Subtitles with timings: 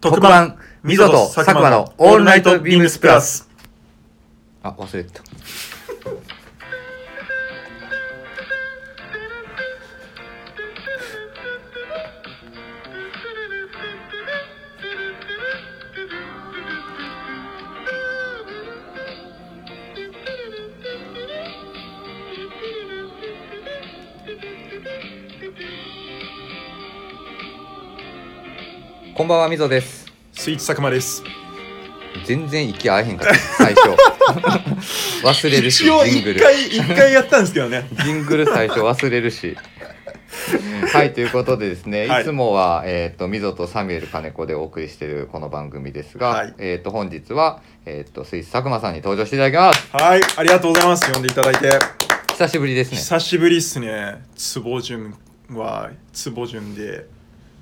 [0.00, 3.48] 特番、ミゾと佐久間のオールナイトビームスプラス。
[4.62, 5.22] あ忘れてた
[29.26, 31.24] んばんはみぞですスイーツ佐久間です。
[32.26, 33.88] 全然息合えへんかった最初
[35.26, 37.88] 忘れるし一応ジングル一回、一回やったんですけどね。
[38.04, 39.56] ジングル最初忘れるし。
[40.92, 51.10] はいということでですね、はいい、つもは、えー、とミゾとサミュエル金子でお送りしているこの番組ですが、はいえー、と本日は、えー、とスイス佐久間さんに登場していただきますはい、ありがとうございます。
[51.10, 51.70] 呼んでいただいて。
[52.30, 54.22] 久しぶりですね久しぶりっすね。
[54.36, 55.16] 坪潤
[55.50, 57.06] は、坪潤で、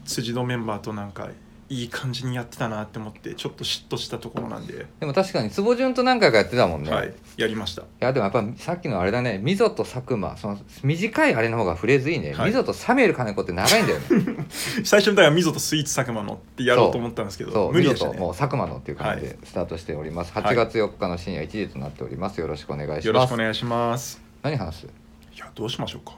[0.04, 1.30] 辻のメンバーとなんか、
[1.68, 7.84] いい感じにやってたなって思って、ちょっと嫉妬したところなんで、でも確かに坪潤と何回かやってたもんね、、はいい、やりました。
[8.00, 9.38] やでもやっぱさっきのあれだね。
[9.38, 10.36] ミゾと佐久間。
[10.36, 12.48] その短いあれの方がフレーズいいね、はい。
[12.48, 14.46] ミゾとサミュエル金子って長いんだよね。
[14.84, 18.14] 最初にだから、ミゾとスイーツ佐久間のってやろうと思ったんですけそど、無理でしたね。
[18.14, 20.42] ともう佐久間のっていう感じはでスタートしております、はい。
[20.42, 22.40] 8月4日の深夜1時となっております。
[22.40, 23.06] よろしくお願いします。
[23.06, 24.20] よろしくお願いします。
[24.42, 24.86] 何話す？
[25.34, 26.16] いや、どうしましょうか。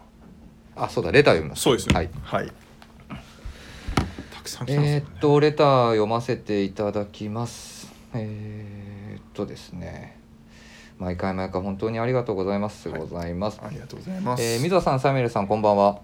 [0.77, 1.95] あそうだレター読みますそうですね。
[1.95, 2.11] はい。
[2.23, 2.53] はい。
[4.47, 4.95] たくさん来てますね。
[4.95, 7.93] えーっとレター読ませていただきます。
[8.15, 10.17] えーっとですね。
[10.99, 13.61] 毎回毎回本当にありがとうございます、はいございます。
[13.63, 14.43] ありがとうございます。
[14.43, 16.01] えー、みぞさんサミュエルさんこんばんは、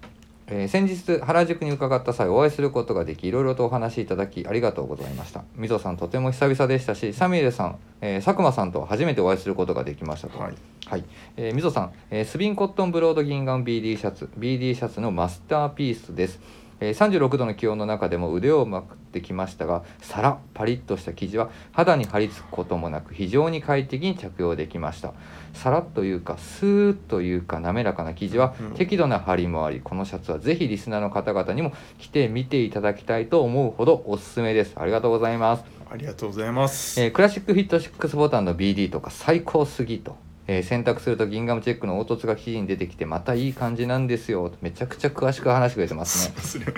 [0.49, 5.45] えー先日原宿に伺った際お会いすることができいろいろとお話しいただきありがとうございました。
[5.55, 10.39] みぞさんとても久々でしたしサミュエルさん、えー佐久間さんと初めてお会いすることができましたと。
[10.39, 10.55] はい。
[10.85, 11.05] はい、
[11.39, 16.39] えー、みぞさん、えースビンコットンブロードギンガム BD シャツ BD シャツのマスターピースです、
[16.81, 25.13] えー、36度の気温の中でも腕をまくってきましたがさらパリッとした生地は肌に張り付くこともなく非常に快適に着用できました。
[25.55, 28.75] さらっというかスーッというか滑らかな生地はうん。
[28.75, 34.75] 適度な張りもありこのシャツはぜひリスナーの方々にも着てみていただきたいと思うほどおすすめです。
[34.77, 35.65] ありがとうございます。
[35.91, 37.01] ありがとうございます。
[37.01, 40.17] えークラシックフィット6ボタンの BD とか最高すぎと、
[40.47, 44.53] えー選択するとギンガムチェックの凹凸が記事に出てきてまたいい感じなんですよ。
[44.61, 46.35] めちゃくちゃ詳しく話してくれてますね。
[46.43, 46.75] それはい。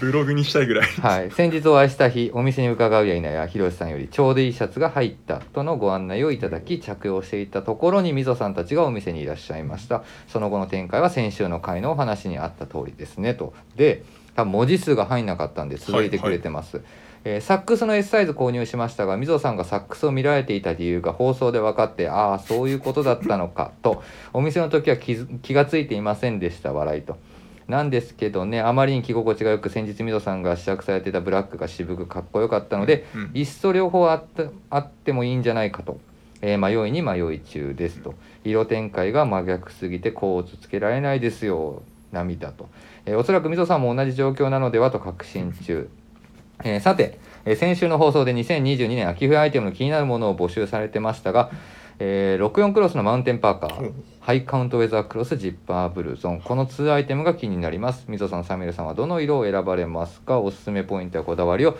[0.00, 0.88] ブログにしたいぐらい。
[0.88, 10.02] はい、先日お会いした日お店に伺うや否やひろしさんよりちょうどいいシャツが入ったとのご案内をいただき着用していたところにみぞさんたちがお店にいらっしゃいました。
[10.28, 14.04] その後の展開は先週の回のお話にあった通りですねとで
[14.34, 16.82] 多分文字数が入んなかったんで続いてくれてます、
[17.24, 24.02] えーサックスの S サイズ購入しましたがみぞさんがサックスを見られていた理由が放送で分かってああそういうことだったのか と
[24.32, 27.16] お店の時は気がついていませんでした笑いと。
[27.66, 35.98] なんですけどねあまりに着心地がよく先日みぞさんが試着されていたブラックが渋くかっこよかったので、うんいっそ両方あったあってもいいんじゃないかと、
[36.42, 38.12] えー迷いに迷い中ですと。
[38.44, 41.82] 色展開が真逆すぎてコーツつけられないですよ
[42.12, 42.68] 涙と、
[43.06, 45.88] えーおそらくみぞさんも同じ状況なのではと確信中、
[46.62, 51.50] えーさて、えー先週の放送で2022年秋冬アイテムの気になるものを募集されてましたが、
[51.98, 54.04] えー64クロスのマウンテンパーカー、うん。
[54.20, 56.40] ハイカウントウェザークロスジッパーブルゾン。
[56.40, 58.06] この2アイテムが気になります。
[58.08, 60.40] みぞさんサミュエルさんはどの色を選ばれますか？
[60.40, 61.76] おすすめポイントやこだわりを。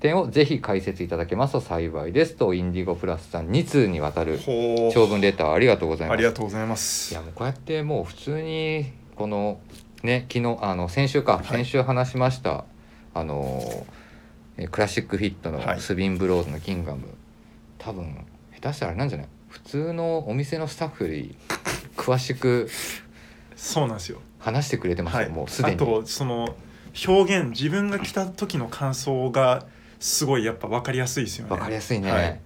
[0.00, 2.36] 点をぜひ解説いただけますと幸いです。
[2.36, 6.14] とインディゴプラスさん2通にわたるほ長文レターありがとうございます。
[6.14, 7.12] ありがとうございます。
[7.12, 9.58] いやもうこうやってもう普通にこの
[10.04, 11.44] ね昨日あの先週か、はい。
[11.46, 12.64] 先週話しました。
[13.12, 13.84] あのえ
[14.66, 17.08] クラシックフィットのはいスビンブローズのキンガム、
[17.78, 18.26] 多分
[18.60, 19.28] 下手したらあれなんじゃない？
[19.48, 21.36] 普通のお店のスタッフより
[21.96, 22.68] 詳しく
[23.56, 24.18] そうなんですよ。
[24.38, 25.30] 話してくれてますよ、はい。
[25.30, 26.54] もうすでにあとその
[27.06, 29.66] 表現自分が来た時の感想が
[30.00, 31.52] すごいやっぱ分かりやすいですよね。
[31.52, 32.40] わかりやすいね、はい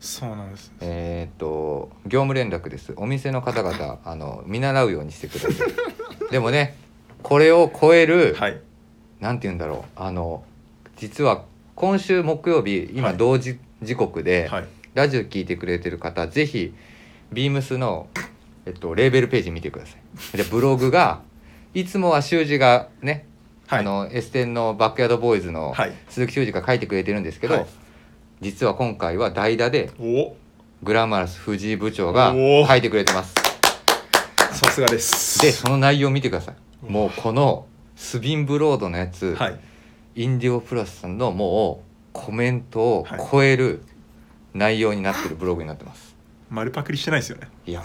[0.00, 0.72] そうなんです。
[0.80, 5.68] えーっと業務連絡ですお店の方々あの見習うようにしてください
[6.32, 6.76] でもね
[7.22, 8.60] これを超える、はい。
[9.20, 10.42] なんて言うんだろうあの
[10.96, 11.44] 実は
[11.74, 14.68] 今週木曜日今はい同時時刻で、はい。
[14.94, 16.74] ラジオ聞いてくれてる方ぜひ
[17.32, 18.08] ビームスの、
[18.66, 19.96] えっと、レーベルページ見てくださ
[20.34, 21.22] いでブログが
[21.72, 23.26] いつもは修二がね、
[23.66, 23.80] はい。
[23.80, 25.92] あのエステンのバックヤードボーイズのはい。
[26.08, 27.66] 鈴木修二が書いてくれてるんですけど、はい
[28.42, 30.34] 実は今回は代打でお
[30.82, 33.34] グラマラス藤井部長が書いてくれてます
[34.52, 35.40] さすがです。
[35.40, 39.60] でその内容を見てくださいうんもうこのスビンブロードのやつ、はい。
[40.14, 43.28] インディオプラスさんのもうコメントをはい。
[43.30, 43.82] 超える
[44.54, 46.14] 内容になってるブログになってます、
[46.50, 47.48] 丸パクリしてないですよね。
[47.66, 47.82] い、や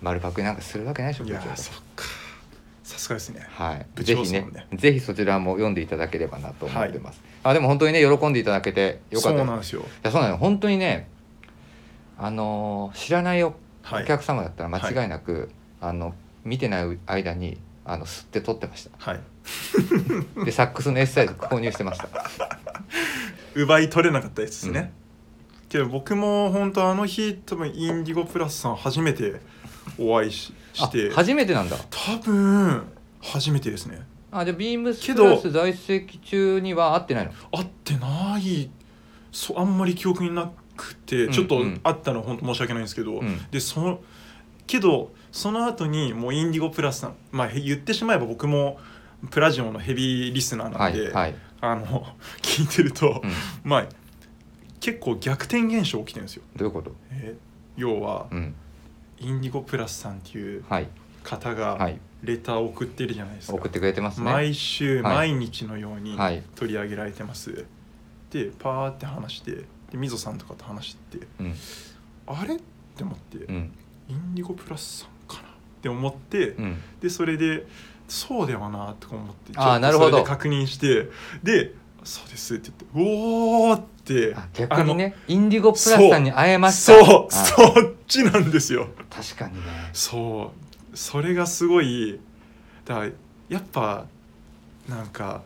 [0.00, 2.04] 丸パクリなんかするわけないでしょいやそっか。
[2.82, 3.46] さすがですね。
[3.50, 9.38] はい、部ぜひねぜひそちらも読んでいただければなと思ってます、あでも本当にね喜んでいただけてよかったです。
[9.38, 9.80] そうなんですよ。
[9.80, 11.10] いやそうなの本当にね
[12.16, 13.54] あのー知らないお
[14.06, 15.50] 客様だったら間違いなく、
[15.82, 16.14] あの
[16.44, 17.58] 見てない間に
[17.90, 19.20] あの吸って撮ってましはい。
[20.36, 22.08] た でサックスの S サイズ購入してました。
[23.54, 24.92] 奪い取れなかったやつですね、
[25.68, 29.40] けど僕も本当あの日多分インディゴプラスさん初めて
[29.98, 31.10] お会いしあして。
[31.10, 31.76] 初めてなんだ。
[31.90, 32.84] 多分
[33.20, 34.06] 初めてですね。
[34.30, 37.32] あじゃあビームスプラス在籍中には会ってないの？
[37.50, 38.70] 会ってない。
[39.32, 41.80] そうあんまり記憶になくて、うんちょっとうん。
[41.82, 43.38] 会ったの本当申し訳ないんですけど、うん。
[43.50, 44.00] でその
[44.66, 48.78] けどその後にもうインディゴプラスさんまあへ言ってしまえば僕も
[49.30, 52.06] プラジオのヘビーリスナーなので、はいはい、あの
[52.42, 53.30] 聞いてると、うん、
[53.64, 53.86] まあ
[54.80, 56.42] 結構逆転現象起きてるんですよ。
[56.56, 56.94] どういうこと？
[57.10, 57.48] えー
[57.80, 58.54] 要はうん。
[59.20, 60.88] インディゴプラスさんっていうはい。
[61.24, 61.98] 方はがい。
[62.22, 64.24] レターを送ってるじゃないですか、送ってくれてますね。
[64.24, 65.32] 毎週はい。
[65.32, 66.42] 毎日のようにはい。
[66.56, 67.66] 取り上げられてます、
[68.30, 71.54] でパーって話してでみぞさんとかと話してうん。
[72.26, 72.56] あれ？
[72.56, 72.58] っ
[72.96, 73.72] て思って、うん。
[74.08, 75.08] インディゴプラスさん
[75.78, 76.82] って思って、うん。
[77.00, 77.66] でそれで
[78.08, 80.24] そうではなとか思ってあーちょっとなるほど。
[80.24, 81.08] 確認して
[81.42, 87.04] で「そうです」って言って「おお!」ってあ逆にねインディゴプラスさんに会えました。
[87.04, 88.88] そうあそっちなんですよ。
[89.10, 89.60] 確かにね。
[89.92, 90.52] そ
[90.92, 90.96] う。
[90.96, 92.18] それがすごい
[92.84, 93.10] だから
[93.48, 94.06] やっぱ
[94.88, 95.42] なんか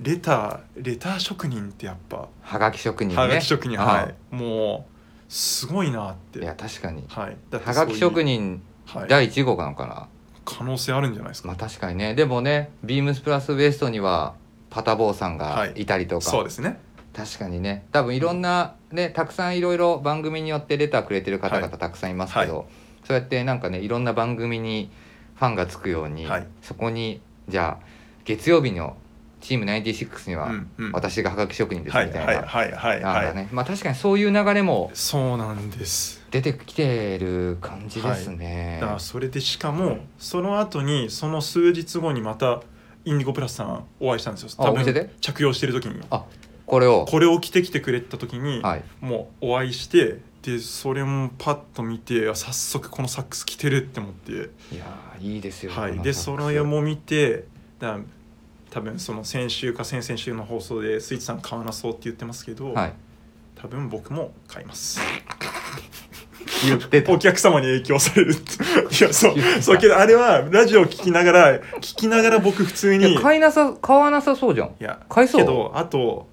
[0.00, 3.16] レターレター職人ってやっぱはがき職人ね。
[3.16, 4.14] はがき職人、あはい。
[4.34, 6.40] もうすごいなって。
[6.40, 7.04] いや確かに。
[7.08, 7.36] はい。
[7.52, 10.08] はがき職人はい、第1号なのかな、
[10.44, 12.14] 可能性あるんじゃないですか、まあ確かにね。
[12.14, 14.34] でもねビームスプラスウエストには
[14.70, 15.86] パタボーさんがい。
[15.86, 16.80] たりとか、そうですね。
[17.14, 17.86] 確かにね。
[17.92, 21.78] 多分いろんなねたくさんいろいろ番組によってレターくれてる方々はい。
[21.78, 22.66] たくさんいますけど、
[23.04, 24.90] そうやってなんかねいろんな番組に
[25.36, 26.46] ファンがつくように、はい。
[26.60, 27.86] そこにじゃあ
[28.24, 28.96] 月曜日の
[29.40, 30.50] チーム96には
[30.92, 33.48] 私がはがき職人ですはいみたいな、はいはいはいはいかね。
[33.52, 38.78] まあ確かにそういう流れもそうなんです出てきてる感じですね。
[38.80, 42.60] だからそれでしかもその後にその数日後にまた
[43.04, 44.48] インディゴプラスさんお会いしたんですよ。
[44.58, 45.14] あお店で？
[45.20, 46.02] 着用してる時に。
[46.10, 46.24] あ
[46.66, 47.04] これを。
[47.04, 48.84] これを着てきてくれた時に、はい。
[49.00, 54.36] もうお会いしてでそれもパッと見てあ早速このサックス着てるって思って、い
[54.76, 57.44] やーいいですよ、はい、でそれも見て
[57.78, 58.00] だ
[58.70, 62.92] 多分その先週か先々週の放送でスイーツさん買わなそうって言ってますけど、はい。
[63.54, 65.00] 多分僕も買います
[66.66, 67.12] 言ってた。
[67.12, 68.52] お客様に影響されるって。
[69.04, 74.68] いやそうそうけどあれはラジオ聞きながら聞きながら僕普通に 買いなさ買わなさそうじゃん。
[74.68, 75.40] いや買いそう？
[75.40, 76.28] けどあと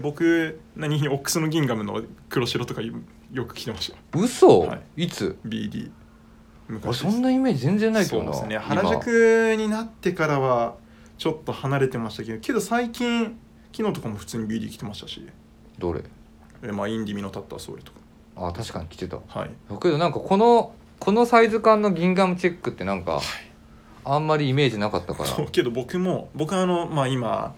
[0.00, 2.94] 僕何オックスのギンガムの黒白とかよ
[3.30, 4.18] よく着てました。
[4.18, 5.06] 嘘、、はい。
[5.08, 5.90] つ？BD
[6.68, 8.64] 俺昔そんなイメージ全然ないけどなそうですね。
[8.66, 8.82] 今。
[8.82, 10.76] 原宿になってからは
[11.18, 13.36] ちょっと離れてましたけどけど最近
[13.76, 15.26] 昨日とかも普通に BD 着てましたし。
[15.78, 16.00] どれ？
[16.62, 17.98] えまあインディミノタッターソーレとか
[18.36, 19.16] あ確かに着てた。
[19.16, 19.50] はい。
[19.70, 23.20] だけどなんかこのこのサイズ感のギンガムチェックってなんか
[24.04, 25.28] あんまりイメージなかったから。
[25.28, 27.54] そうけど僕も僕はあのまあ今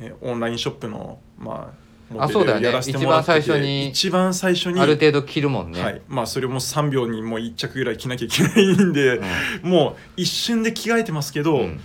[0.00, 1.72] えオンラインショップのま
[2.16, 2.78] ああそうだよね。
[2.80, 6.02] 一番最初に一番最初にある程度着るもんね、はい。
[6.08, 9.20] まあそれも3秒にもう1着ぐらい着なきゃいけないんで、
[9.62, 11.80] もう一瞬で着替えてますけど、うん。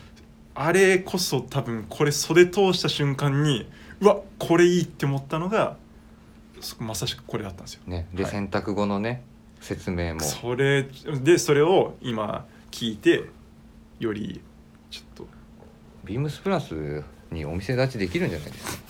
[0.61, 3.65] あれこそ多分これ袖通した瞬間に
[4.01, 5.88] うわこれいいって思ったのがそ
[6.79, 7.81] まさしくこれだったんですよ。
[7.87, 8.07] ね。
[8.13, 8.31] で、はい。
[8.31, 9.23] 洗濯後のね
[9.59, 10.21] 説明も。
[10.21, 10.83] それ
[11.23, 13.25] でそれを今聞いて
[13.99, 14.41] より
[14.89, 15.27] ちょっと。
[16.03, 18.83] ビームスプラスにお店立ちできるんじゃないですか。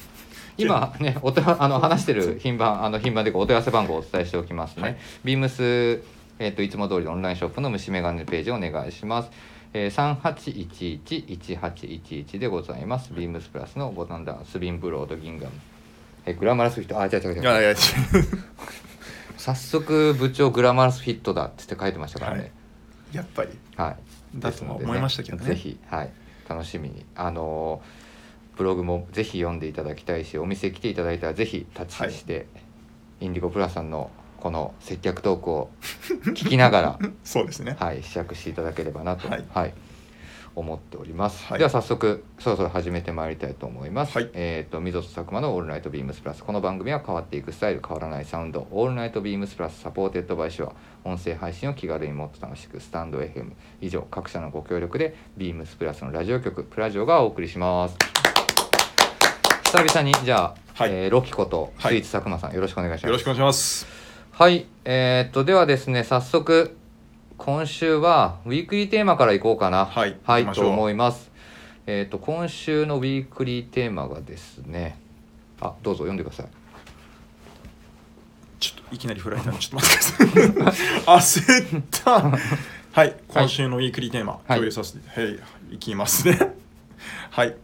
[0.57, 4.97] 今ねお手あの話してる品番あの品番でお問い合わせ番号をお伝えしておきますね、はい。
[5.23, 6.03] ビームス、
[6.37, 9.31] えっといつも通りのオンラインショップの虫眼鏡ページをお願いします。
[9.71, 13.13] えー、38111811でございます。
[13.13, 15.51] ビームスプラスのボタンダースビンブロードギンガム。
[16.25, 16.99] えグラマラスフィット？
[16.99, 17.41] あ違う違う違う。
[17.41, 17.75] いやいや
[19.37, 22.51] 早速部長グラマラスフィットだっつって書いてましたからね。
[23.11, 23.49] やっぱり。
[23.77, 25.45] はい、だとは思いましたけどね。
[25.45, 26.11] ぜひ、はい、
[26.47, 27.05] 楽しみに。
[27.15, 28.09] あのー
[28.59, 32.45] ブログもぜひ読んでいただきたいしお店来ていただいたらぜひタッチして、
[33.21, 35.69] インディゴプラスさんのこの接客トークを
[36.25, 37.77] 聞きながら そうですね。
[37.79, 39.73] はい試着していただければなと、ははいい
[40.59, 41.57] 思っております、はい。
[41.57, 44.29] では早速そろそろ始めてまいりたいと思います、はい。
[44.33, 53.51] えっ、と溝戸佐久間の「オールナイトビームスプラス」この番組は変わっていくスタイル変わらないサウンド「オールナイトビームスプラス」 supported by Shure音声配信を気軽にもっと楽しくスタンド FM
[53.81, 57.97] 以上各社のご協力でビームスプラスのラジオ局プラジオがお送りします。
[59.71, 60.89] 久々にじゃあ、はい。
[60.91, 61.97] えーロキことスはい。
[61.97, 63.05] イーツ佐久間さんよろしくお願いします。
[63.05, 63.85] よろしくお願いします。
[64.31, 66.77] はい、えーっとではですね早速
[67.39, 69.85] 今週はウィークリーテーマからいこうかな。
[69.85, 71.31] はいはいと思います。
[71.87, 74.99] えっ、と今週のウィークリーテーマがですね。
[75.61, 76.47] あどうぞ読んでください。
[78.59, 80.87] ちょっといきなり振られたのでちょっと待ってください
[81.45, 82.11] 焦った。
[82.91, 84.43] はい今週のウィークリーテーマ、はい。
[84.55, 85.39] 共有させてはい
[85.75, 86.37] いきますね。
[87.31, 87.55] はい。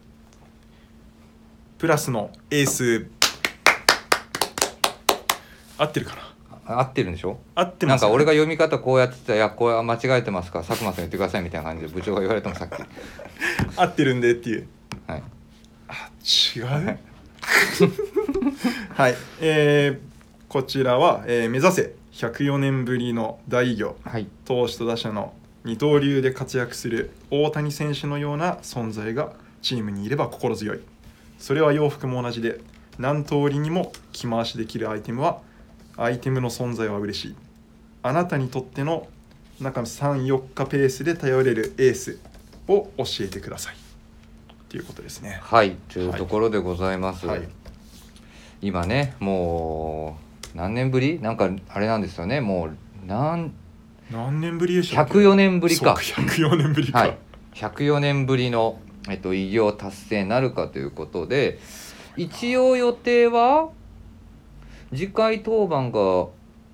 [1.76, 3.10] プラスのエース。
[5.76, 6.22] 合ってるかな？
[6.22, 6.35] あ
[6.66, 7.38] 合ってるんでしょ？
[7.54, 10.58] 合ってますなんか俺が読み方こうやってたら「いやこれは間違えてますか？
[10.60, 12.72] ら佐久間さん言ってください」みたいな感じで部長が言われてもさっき。
[13.76, 14.66] 合ってるんでっていう。
[15.06, 15.22] はい。
[15.88, 16.10] あ
[16.56, 16.60] 違
[16.92, 16.98] う？
[18.94, 19.14] はい。
[19.40, 19.98] えー、
[20.48, 21.92] こちらは、えー目指せ。
[22.12, 23.96] 104年ぶりの大偉業。
[24.04, 24.26] はい。
[24.46, 30.80] 投手と打者の二刀流で活躍する大谷選手のような存在がチームにいれば心強い。
[31.38, 32.60] それは洋服も同じで
[32.98, 35.40] 何通りにも着回しできるアイテムは
[35.96, 37.36] アイテムの存在は嬉しい。
[38.02, 39.08] あなたにとっての
[39.60, 42.18] 中34日ペースで頼れるエース
[42.68, 43.74] を教えてください。
[43.74, 43.78] っ
[44.68, 45.38] ていうことですね。
[45.42, 45.76] はい。
[45.88, 47.48] というところでございます、はい。
[48.60, 50.18] 今ねも
[50.54, 51.20] う何年ぶり？
[51.20, 52.40] なんかあれなんですよね。
[52.40, 52.76] もう
[53.06, 53.52] 何
[54.10, 55.96] 何年ぶりでしたっけ？104年ぶりか。
[55.96, 57.18] そう104年ぶりか、はい。
[57.54, 61.58] 104年ぶりの、えっと、偉業達成なるかということで
[62.16, 63.70] 一応予定は
[64.90, 66.28] 次回当番が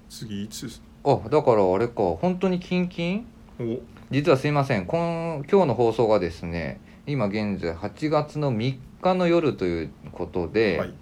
[0.08, 0.82] 次いつです？
[1.04, 3.26] あだからあれか本当にキンキン？
[3.58, 3.80] お。
[4.10, 10.94] 実はすいません今今日の放送がですね今現在8月の3日の夜ということで、はい。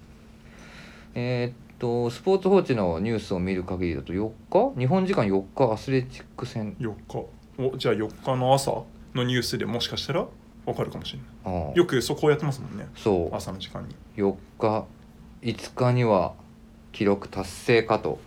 [1.13, 4.79] えーっとスポーツ報知のニュースを見る限りだと4日？
[4.79, 5.73] 日本時間4日？
[5.73, 6.75] アスレチック戦。
[6.79, 7.25] 4日。
[7.57, 10.25] おじゃあ4日の朝のニュースでもしかしたら
[10.65, 11.75] 分かるかもしれない。
[11.75, 12.87] よくそこをやってますもんね。
[12.95, 13.35] そう。
[13.35, 13.95] 朝の時間に。
[14.15, 14.85] 4日
[15.41, 16.33] 5日には
[16.91, 18.19] 記録達成かと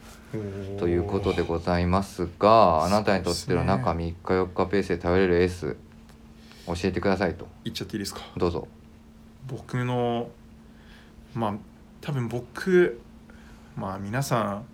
[0.79, 5.77] ということでございますがあなたにとっての中3日4日ペースで頼れるエース
[6.67, 7.47] 教えてくださいと。
[7.63, 8.21] 言っちゃっていいですか？
[8.37, 8.67] どうぞ。
[9.47, 10.31] 僕の
[11.35, 11.55] まあ
[12.01, 13.01] 多分僕
[13.77, 14.65] まあ皆さん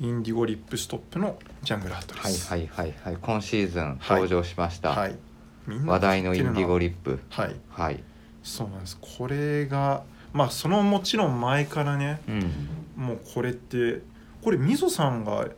[0.00, 3.16] インディゴリップストップのジャングルハットではいすはいはいはい。
[3.20, 4.20] 今シーズンはい。
[4.22, 5.18] 登場しました、はい。
[5.66, 7.18] みんな話題のインディゴリリップ。
[7.30, 7.56] はい。
[7.70, 8.04] はい。
[8.44, 8.96] そうなんです。
[9.00, 12.52] これがまあそのもちろん前からねうん。
[12.96, 14.02] もうこれって
[14.42, 15.48] これみぞさんが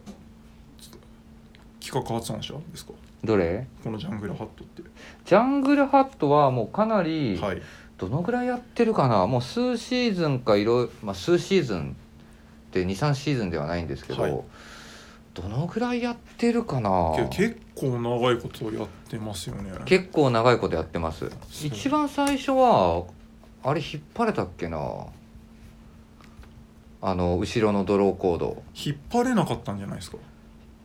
[1.78, 2.94] 企画発案者ですか？
[3.22, 3.66] どれ？
[3.84, 4.82] このジャングルハットって。
[5.26, 7.60] ジャングルハットはもうかなり、はい
[8.00, 9.26] どのぐらいやってるかな？
[9.26, 11.94] もう数シーズンかいろいろ、まあ、数シーズン
[12.70, 14.40] って23シーズンではないんですけど、はい。
[15.34, 17.14] どのぐらいやってるかな？
[17.30, 19.70] 結構長いことやってますよね。
[19.84, 21.30] 結構長いことやってます。
[21.62, 23.04] 一番最初は
[23.62, 24.78] あれ引っ張れたっけな？
[27.02, 28.62] あの後ろのドローコード。
[28.74, 30.16] 引っ張れなかったんじゃないですか？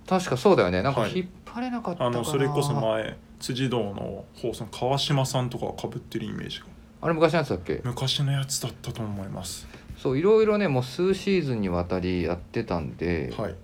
[0.05, 0.84] 確かそうだよね。
[0.84, 1.17] なんかはい。
[1.17, 6.65] 引っ張れなかったかな、あのそれこそ前辻堂の放送の川島さんとかかぶってるイメージが
[7.05, 7.81] あれ昔のやつだっけ？
[7.83, 9.67] 昔のやつだったと思います。
[9.95, 13.55] そういろいろねもう数シーズンにわたりやってたんで、はい。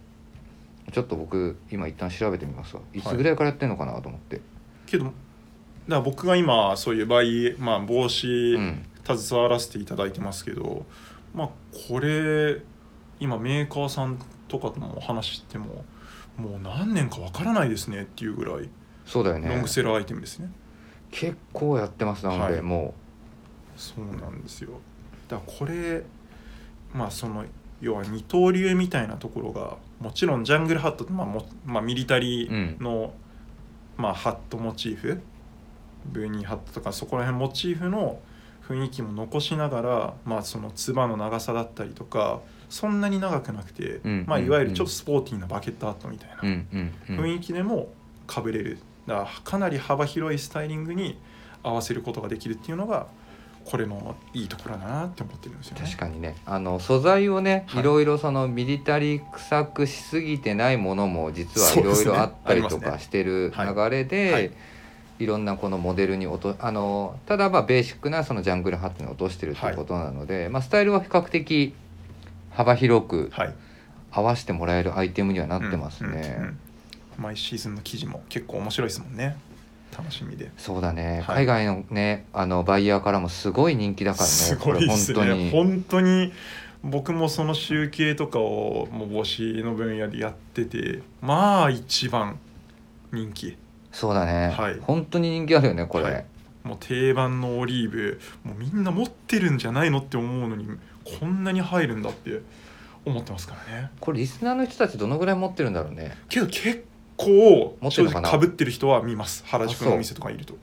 [0.91, 2.83] ちょっと僕今一旦調べてみますわ。
[2.93, 3.01] い。
[3.01, 4.41] つぐらいからやってんのかなと思って、
[4.85, 5.15] けどだか
[5.87, 8.85] ら僕が今そういうバイ、まあ、帽子うん。
[9.03, 10.85] 携わらせていただいてますけど、
[11.33, 11.49] まあ
[11.89, 12.61] これ
[13.19, 15.83] 今メーカーさんとかとも話しても
[16.37, 18.69] もう何年かわからないですねっていうぐらい
[19.07, 19.49] そうだよね。
[19.49, 20.51] ロングセラーアイテムですね。
[21.09, 22.61] 結構やってますなので、はい。
[22.61, 22.93] も
[23.81, 24.79] そうなんですよ。
[25.27, 26.03] だからこれ
[26.93, 27.45] まあその
[27.81, 33.13] 要は二刀流みたいなところがもちろんジャングルハットって、まあもまあ、ミリタリーの、
[33.97, 35.21] まあ、ハットモチーフ
[36.05, 38.19] ブーニーハットとかそこら辺モチーフの
[38.67, 44.23] 雰囲気も残しながら、まあ、そのつばの長さだったりとかそんなに長くなくて、うん。
[44.27, 44.45] まあ、うん。
[44.45, 46.67] いわゆるちょっとスポーティーなバケットアートみたいなううん。
[46.71, 46.93] うん。
[47.09, 47.25] うん。
[47.25, 47.89] 雰囲気でも
[48.27, 48.77] かぶれる。
[49.07, 51.19] だからかなり幅広いスタイリングに
[51.63, 53.07] 合わせることができるっていうのが
[53.65, 55.81] これのいいところだなって思ってるんですよね。
[55.85, 56.35] 確かにね。
[56.45, 57.79] あの素材をね、はい。
[57.81, 63.73] い、ろいろそのミリタリー臭くしすぎてないものも実はいろいろあったりとかしてるはい。
[63.73, 64.51] 流れで、はい。
[65.19, 71.73] い、ろんなこのモデルに落とあのただまあベーシックなそのジャングルハットに落としてるっていうことなので、まあ、スタイルは比較的
[72.51, 73.53] 幅広くはい。
[74.13, 76.53] 合わせてもらえるアイテムにはなってますね。
[77.17, 79.37] 毎シーズンの記事も結構面白いですもんね
[79.95, 80.51] 楽しみで。
[80.57, 81.45] そうだね、はい。
[81.45, 85.49] 海外のねあのバイヤーからもすごい人気だからねすごいですね。
[85.51, 86.33] 本当に。
[86.83, 92.39] 僕もその集計とかをもう帽子の分野でやっててまあ一番
[93.11, 93.55] 人気。
[93.91, 94.79] そうだね、はい。
[94.81, 96.25] 本当に人気あるよねこれ、はい。
[96.63, 100.67] もう定番のオリーブもうみんな持ってるんじゃないのって思うのに
[101.19, 102.41] こんなに入るんだって
[103.05, 103.91] 思ってますからね。
[103.99, 106.17] これリスナーの人たちどのぐらい持ってるんだろうね。
[106.29, 106.83] けど結
[107.25, 109.43] 構正直かぶってる人は見ます。
[109.47, 110.55] 原宿のお店とかいると。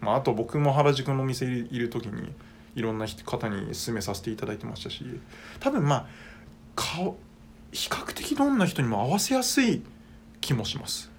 [0.00, 2.32] まあ、あと僕も原宿のお店いる時に
[2.74, 5.04] いろんな人方に勧めさせていただいてましたし。
[5.60, 6.06] 多分まあ
[6.76, 7.16] 顔
[7.72, 9.82] 比較的どんな人にも合わせやすい
[10.40, 11.10] 気もします。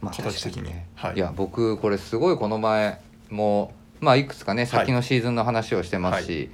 [0.00, 0.64] まあ形的に。
[0.64, 0.88] ね。
[0.94, 1.14] はい。
[1.14, 6.50] いや僕これすごいこの前もまあいくつかね先のシーズンの話をしてますし、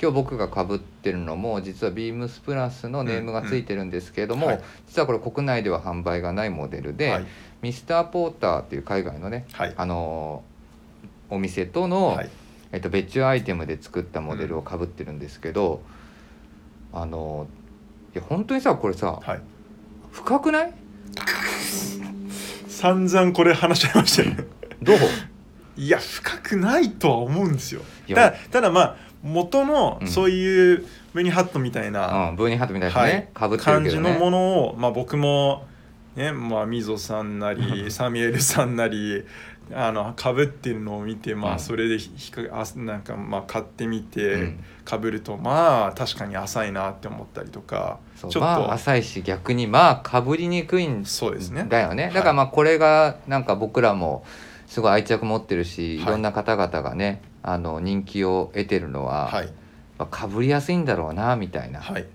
[0.00, 4.52] 今日僕がかぶってるのも実はビームスプラスのネームがついてるんですけれども、うん。
[4.54, 4.62] はい。
[4.88, 7.26] 実はこれ国内では販売がないモデルで、はい。
[7.62, 9.74] ミスターポーターっていう海外のねはい。
[9.76, 10.42] あの
[11.30, 12.30] お店との、はい。
[12.72, 15.80] えっと、別注アイテムで作ったモデルをかぶってるんですけど、
[16.92, 17.46] あの
[18.14, 19.40] いや本当にさこれさはい。
[20.10, 20.72] 深くない？
[22.68, 24.44] 散々これ話し合いましたよね。
[24.82, 24.96] どう？
[25.76, 27.82] いや深くないとは思うんですよ。
[28.08, 30.08] いやたただまあ元のうん。
[30.08, 33.34] そういうベニーハットみたいな、うん、ブーニーハットみたいなはね、い。
[33.34, 34.12] かぶってる感けどね。
[34.12, 35.66] じのものを、まあ、僕も
[36.14, 39.24] ねまあ溝さんなり サミュエルさんなり
[39.72, 41.54] あのかぶってるのを見てまうん。
[41.54, 44.64] あそれでひひかあなんかまあ買ってみうてん。
[44.84, 51.64] かぶるとまあ確かに浅いなって思ったりとかちょっとまあ浅いし逆にまあかぶりにくいんそうですね。
[51.68, 54.24] だよねはいだからまあこれがなんか僕らも
[54.66, 56.04] すごい愛着持ってるし、はい。
[56.04, 59.46] い、ろんな方々がねあの人気を得てるのは、はい。
[59.98, 62.06] まあかぶりやすいんだろうなみたいな、はい。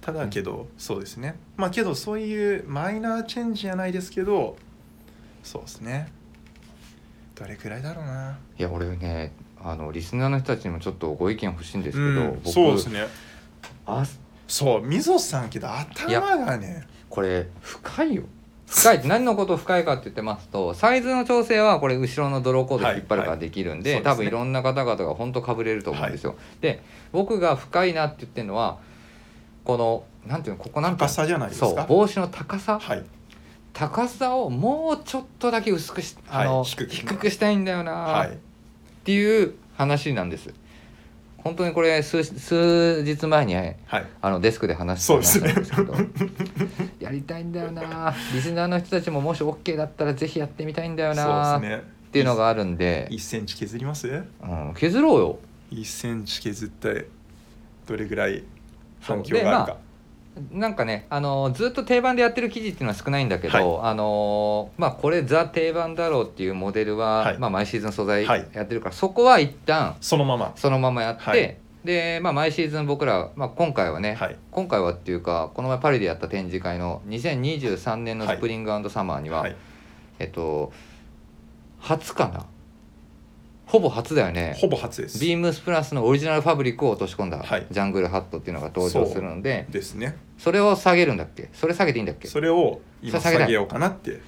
[0.00, 1.38] ただけどそうですね。
[1.56, 4.56] まあけどそういうマイナーチェンジじゃないですけど
[5.42, 6.10] そうですね。
[7.34, 8.38] どれくらいだろうな。
[8.58, 12.40] いや俺ねあのリスナーの人たちにもちょっとご意見欲しいんですけど、うん。
[12.42, 13.06] 僕そうですね。
[13.84, 14.04] あ
[14.48, 18.22] そう溝さんけど頭がねこれ深いよ
[18.66, 24.02] 深いって何のこと深いかって言ってますとサイズの調整はこれ後ろのドローコードで引っ張るからできるんで,、はい。
[24.02, 28.78] はい多分いろんな方々が本当かぶれると思うんですよ、で僕が深いなって言ってるのは
[29.64, 31.08] このなんていうのここなんていうの？
[31.08, 33.04] 高さじゃないですそうか帽子の高さ、はい。
[33.72, 36.64] 高さをもうちょっとだけ薄くしあの、はい。
[36.64, 38.38] 低低くくしたいんだよな、っはい。
[39.04, 40.54] ていう話なんです
[41.44, 43.76] 本当にこれ数数日前にはい。
[44.22, 45.94] あのデスクで話してたんですけど
[46.98, 48.14] やりたいんだよな。
[48.34, 51.76] リスナーの人たちももし OK だったらぜひやってみたいんだよな、ね。
[51.76, 51.80] っ
[52.10, 54.08] ていうのがあるんで、1センチ削ります？
[54.08, 55.38] うん、削ろうよ。
[55.70, 57.08] 1センチ削って
[57.86, 58.42] どれぐらい
[59.00, 59.78] 反響があるか
[60.50, 67.38] なんかねあのずっと定番でやってる記事っていうのは少ないんだけど、はあのまあこれザ定番だろうっていうモデルは、はい。
[67.38, 68.48] まあ、毎シーズン素材はい。
[68.52, 70.52] やってるから、そこは一旦そのまま。
[70.56, 71.56] そのままやって、はい。
[71.84, 74.36] で、まあ、毎シーズン僕ら、まあ、今回はね、はい。
[74.50, 79.56] 今回はっていうかこの前パリでやった展示会の2023年のスプリングサマーには、はい。
[80.18, 80.72] えっと
[81.78, 82.46] 初かな
[83.66, 84.56] ほぼ初だよね。
[84.58, 85.18] ほぼ初です。
[85.20, 87.66] ビームスプラスのオリジナルファブリックを落とし込んだ、はい。
[87.70, 90.16] ジャングルハットっていうのが登場するのでですね。
[90.38, 91.48] それを下げるんだっけ？
[91.52, 92.28] それ下げていいんだっけ？
[92.28, 94.20] そそれを今下げようかなって。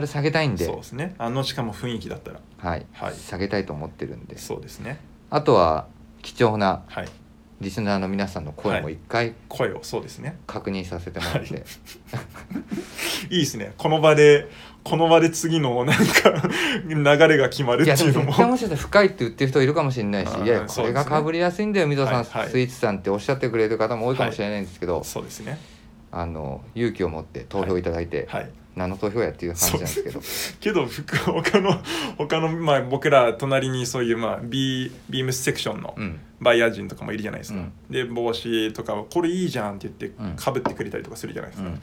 [0.00, 0.64] れ下げたいんで。
[0.64, 1.14] そうですね。
[1.18, 2.40] あのしかも雰囲気だったら。
[2.58, 3.14] はい、はい。
[3.14, 4.38] 下げたいと思ってるんで。
[4.38, 4.98] そうですね。
[5.30, 5.86] あとは
[6.22, 7.08] 貴重なはい。
[7.60, 10.36] リスナーの皆さんの声も一回声をそうですね。
[10.48, 11.64] 確認させてもらって、はい。
[13.30, 13.72] いいですね。
[13.78, 14.48] この場で
[14.84, 16.48] この場で次のなんか
[16.86, 18.26] 流れが決まるっていうのも。
[18.26, 22.50] も絶対もしかしたら深いって言ってる人いるかもしれないしいやこれがかぶりやすいんだよ溝さん、はいはい。
[22.50, 25.58] スイーツさんっておっしゃってくれる方も多いかもしれないんですけど、そうですね。
[26.10, 28.50] あの勇気を持って投票いただいて、はい。
[28.74, 30.20] 何の投票やっていう話なんですけど。
[30.60, 31.82] けどふ他の
[32.16, 36.20] 他のまあ僕ら隣にそういうまあ B ビームスセクションのうん。
[36.40, 37.72] バイヤー人とかもいるじゃないですか、うん。
[37.88, 40.36] で帽子とかをこれいいじゃんって言ってうん。
[40.36, 41.80] かぶってくれたりとかするじゃないですか、うん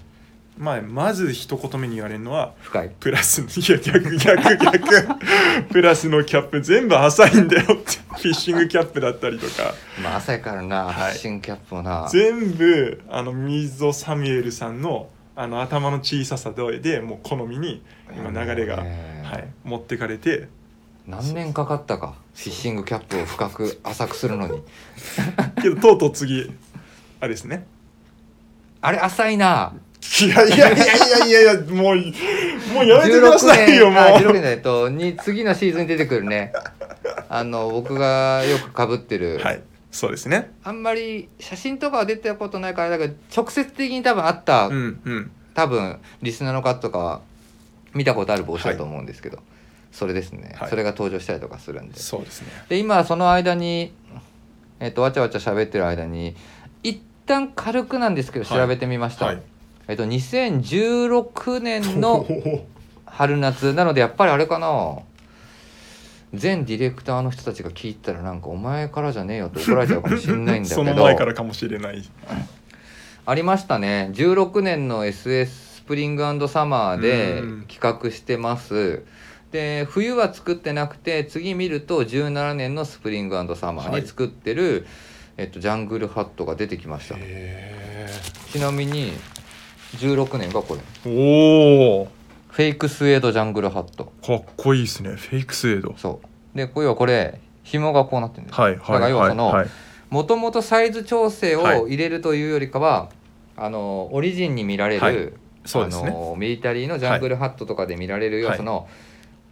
[0.59, 2.91] まあまず一言目に言われるのは深い。
[2.99, 5.07] プラスのいや逆逆逆。
[5.71, 7.73] プラスのキャップ全部浅いんだよって。
[7.73, 9.73] フィッシングキャップだったりとか。
[10.03, 10.93] まあ朝やからな、はい。
[10.93, 12.09] フィッシングキャップもな。
[12.11, 17.81] 全部あの溝サミュエルさんのあの頭の小ささででもう好みに
[18.13, 19.23] 今流れが、ね。
[19.23, 20.49] はい、持ってかれて。
[21.07, 24.61] 何年かかったかフィッシングキャップを深く浅くするのに。
[25.63, 26.53] けどとうとう次
[27.21, 27.65] あれですね。
[28.81, 29.73] あれ浅いな
[30.25, 31.95] いやいやいやいやいやいやもう
[32.73, 34.33] もうやめてくだ16さいよも年あ16う。
[34.33, 36.51] 年だとに次のシーズンに出てくるね。
[37.29, 40.51] あの僕がよくかぶってる、はいそうですね。
[40.63, 45.31] あんまり写真とかは出たことないからだから直接的に多分あった、うんうん。
[45.55, 47.21] 多分リスナーの方とかは
[47.95, 49.39] 見たことある帽子だと思うんですけど、
[49.91, 50.69] それですね、はい。
[50.69, 51.99] それが登場したりとかするんで。
[51.99, 52.49] そうですね。
[52.69, 53.91] で今その間に、
[54.79, 56.35] えっとわちゃわちゃ喋ってる間に
[56.83, 58.59] 一旦軽くなんですけどはい。
[58.59, 59.41] 調べてみました、はい
[59.89, 62.27] えっと2016年の
[63.05, 63.73] 春夏。
[63.73, 64.99] なのでやっぱりあれかな。
[66.31, 72.07] 全ディレクターの人たちが聞いたらなんかお前からじゃねえよって怒られちゃうかもしれないんだけそのど前からかもしれない。
[73.25, 74.11] ありましたね。
[74.13, 77.65] 16年の SS スプリングサマーでうん。
[77.67, 79.03] 企画してます。
[79.51, 84.85] で冬は作ってなくて次見ると17年のスプリングサマーに作ってる、
[85.37, 87.15] えっと、ジャングルハットが出てきました。
[87.17, 88.07] へ
[88.51, 89.13] ちなみに
[89.97, 91.11] 16年がこれ。
[91.11, 92.07] ーおお
[92.49, 94.05] フェイクスウェードジャングルハット。
[94.25, 95.11] かっこいいですね。
[95.11, 95.93] フェイクスウェード。
[95.97, 96.21] そ
[96.53, 96.57] う。
[96.57, 99.55] でこれはこれ紐がこうなってるんですだからはいはい要はそのはい。
[99.55, 99.69] はい
[100.09, 101.79] もともとサイズ調整はい。
[101.81, 103.09] を入れるというよりかは、
[103.55, 105.33] あのオリジンに見られる、はい。
[105.65, 106.09] そうですね。
[106.09, 108.87] あのミリタリーのジャングルハットとかで見られるような、はいその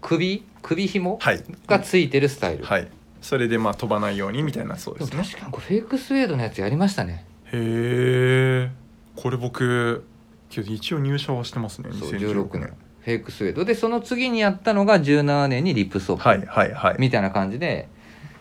[0.02, 1.44] 首首紐はい。
[1.68, 2.88] がついてるスタイル、はい。
[3.22, 5.24] それでまあ飛ばないようにみたいなそうですね。
[5.24, 7.26] 確かにこれフェイクスウェードのやつやりましたね。
[7.52, 8.72] へえ
[9.16, 10.04] これ僕
[10.50, 12.74] けど一応入社はしてますねそう2016 16年。
[13.02, 16.96] フェイクスウェードでその次にやったのが17年にリップスオフ、はいはいはい。
[17.00, 17.88] みたいな感じで。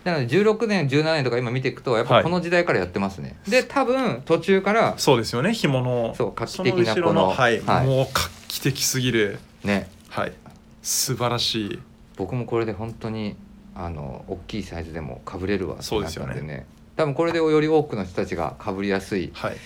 [0.03, 7.85] なので16年17年とか今見ていくとやっぱこの時代からやってますね、で多分途中からそうですよね紐のそう画期的なそののはい、はい。
[7.85, 9.39] もう画期的すぎる。
[9.65, 9.89] ね。
[10.09, 10.33] はい。
[10.81, 11.79] 素晴らしい。
[12.15, 13.35] 僕もこれで本当に
[13.75, 16.33] あの大きいサイズでもかぶれるわってなっそうですよね。
[16.33, 16.65] たんでね
[16.95, 19.57] 多分これでより多くの人たちがかぶりやすいはい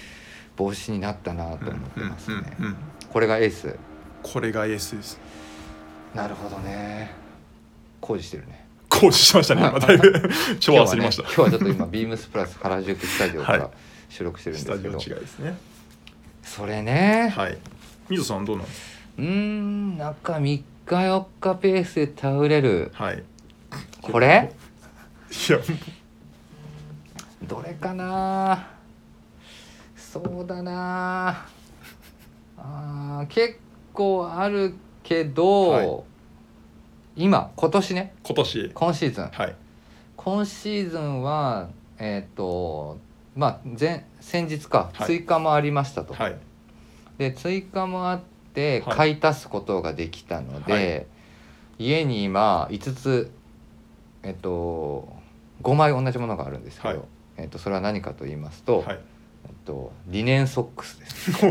[0.58, 2.78] 帽子になったなと思ってますね、うんうんうん
[3.12, 3.76] これがエース
[4.24, 4.96] これがエース。
[4.96, 5.20] です
[6.16, 7.14] なるほどね。
[8.00, 8.66] 工事してるね。
[8.88, 9.62] 工事しましたね。
[9.68, 10.30] 今だいぶ。
[10.60, 13.62] 超焦りました、今日は,、ね、今日はちょっと今ビームスプラス原宿スタジオかはい。
[13.62, 13.70] ら
[14.10, 15.58] 収録してるんスタですけど、ジオ違いですね。
[16.44, 17.58] それね、はい。
[18.10, 22.92] みぞさんどうなんうーん中3日4日ペースで倒れる。
[22.98, 23.24] かはい。
[24.02, 24.54] これ？
[25.50, 25.60] いや。
[27.44, 28.68] どれかな？
[30.12, 31.46] そうだな。
[32.58, 33.58] あー結
[33.94, 36.04] 構あるけど、はい。
[37.16, 38.14] 今今年ね。
[38.22, 38.72] 今年。
[38.74, 39.28] 今シーズン。
[39.30, 39.56] はい。
[40.18, 42.98] 今シーズンはえっ、と
[43.38, 45.08] まあ前先日か、はい。
[45.08, 46.38] 追加もありましたと、はい。
[47.18, 48.22] で追加もあっ
[48.54, 48.98] てはい。
[48.98, 51.86] 買い足すことができたので、はい。
[51.86, 53.32] 家に今5つ
[54.24, 55.08] えっと
[55.64, 57.08] 5枚同じものがあるんですけど、はい。
[57.38, 58.84] えっと、それは何かと言いますと、
[59.66, 61.32] と、リネンソックスです、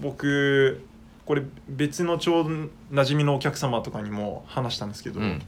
[0.00, 0.82] 僕
[1.26, 2.50] これ別のちょうど
[2.92, 5.42] 馴染みのお客様とかにも話したんですけど、うん。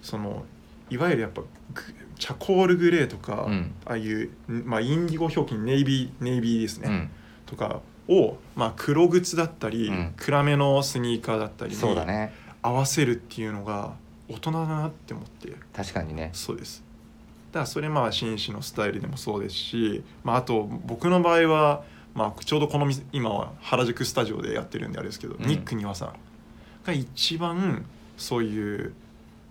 [0.00, 0.44] その
[0.88, 1.48] いわゆるやっぱグ
[2.18, 3.74] チャコールグレーとか、うん。
[3.84, 7.10] ああいう、まあ、インディゴ表記ネイビーネイビーですね、うん。
[7.44, 10.14] とかを、まあ、黒靴だったり、うん。
[10.16, 12.32] 暗めのスニーカーだったりにそうだね。
[12.62, 13.94] 合わせるっていうのが
[14.28, 15.54] 大人だなって思って。
[15.74, 16.30] 確かにね。
[16.32, 16.82] そうです
[17.52, 21.82] だからそれまあ紳士のスタイルでもそうですし、まあ、あと僕の場合は、
[22.14, 25.46] まあ、ちょうどこの店今は原宿スタジオでやってるんであれですけど、うん。
[25.46, 26.14] ニック庭さん
[26.84, 28.92] が一番そういう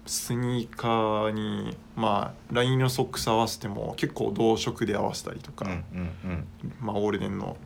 [0.05, 5.65] スニーカーにまあラインのソックス合わせても結構同色で合わせたりとか、
[6.79, 7.57] まあ、オールデンの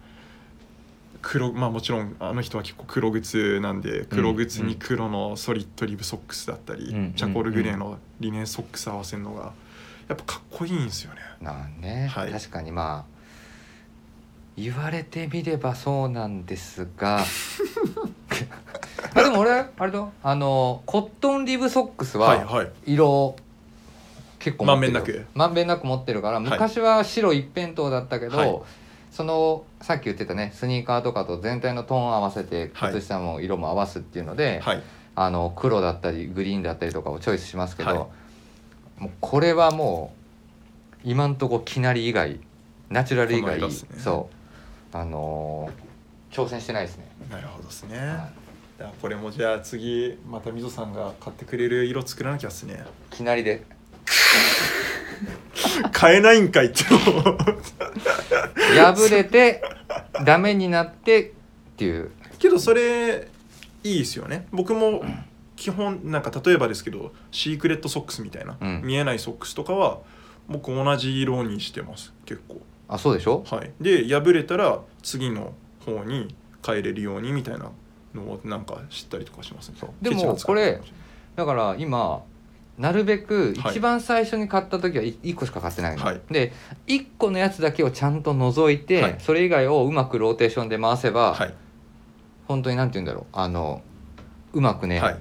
[1.21, 7.13] 黒まあもちろんあの人は結構黒靴なんで黒靴に黒のソリッドリブソックスだったり、うん。
[7.13, 9.53] チャコールグレーのリネンソックス合わせるのが
[10.11, 11.21] やっぱかっこいいんですよね。
[11.39, 12.31] なんね、はい。
[12.31, 13.11] 確かにまあ
[14.57, 17.23] 言われてみればそうなんですが。
[19.15, 22.45] あでも俺あれだあのコットンリブソックスは
[22.85, 23.37] 色
[24.39, 25.25] 結構まんべんなく。
[25.33, 28.61] まんべんなく持ってるから昔は白一辺倒だったけど、はい。
[29.11, 32.91] そのさっき言ってたねスニーカーとかと全体のトーン合わせてはい。
[32.91, 34.83] 靴下も色も合わすっていうので、はい。
[35.15, 38.20] あの黒だったりグリーンだったりとかをチョイスしますけど、はい
[39.01, 40.13] もうこれはも
[41.03, 42.39] う今んとこきなり以外
[42.91, 43.67] ナチュラル以外、ね。
[43.97, 44.29] そ
[44.93, 48.31] うあのー挑戦してないですね、なるほどですね、は
[48.87, 48.93] い。
[49.01, 52.85] これもじゃあ次またみぞさんが買ってくれる色作らなきゃっすね。
[53.09, 53.65] きなりで。
[55.91, 56.83] 買えないんかいって
[58.75, 59.61] 破れて
[60.23, 61.31] ダメになってっ
[61.75, 62.11] ていう。
[62.39, 63.27] けどそれ
[63.83, 64.47] いいですよね。
[64.51, 65.03] 僕も
[65.61, 68.81] 基本なんか例えばですけどシークレットソックスみたいな、うん。
[68.83, 69.99] 見えないソックスとかは
[70.47, 72.59] 僕同じ色にしてます結構。
[72.87, 73.43] あそうでしょ？
[73.47, 73.71] はい。
[73.79, 75.53] で破れたら次の
[75.85, 77.69] 方に変えれるようにみたいな
[78.15, 79.75] のをなんか知ったりとかしますね。
[80.01, 80.81] でもケチな使い方これ
[81.35, 82.23] だから今
[82.79, 83.71] なるべくはい。
[83.73, 86.21] 一番最初に買った時は1個しか買ってないの、はい。
[86.31, 86.53] で
[86.87, 89.15] 1個のやつだけをちゃんと除いて、はい。
[89.19, 91.53] それ以外をうまくローテーションで回せば、はい。
[92.47, 93.25] 本当になんて言うんだろう。
[93.31, 93.83] あの
[94.53, 95.19] うまくね、はい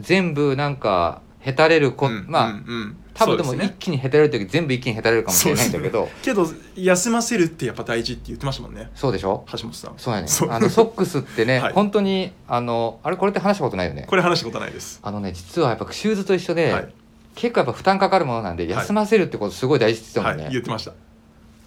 [0.00, 2.96] 全部なんかへたれるこ、うんまあ、うんうん。
[3.14, 6.08] 多分でも一気にへたれる時全部一気にへたれるかもしれないんだけど。
[6.22, 8.90] けど休ませるってやっぱ大事って言ってましたもんね。
[8.94, 9.44] そうでしょ？
[9.52, 9.94] 橋本さん。
[9.96, 11.72] そうやねあのソックスってね、 はい。
[11.72, 14.06] 本当にあのあれこれって話したことないよね。
[14.08, 14.98] これ話したことないです。
[15.02, 16.88] あのね実はやっぱシューズと一緒で、はい。
[17.36, 18.68] 結構やっぱ負担かかるものなんでい。
[18.68, 20.92] 休ませるってことすごい大事って言ってはいたもんね、言ってました。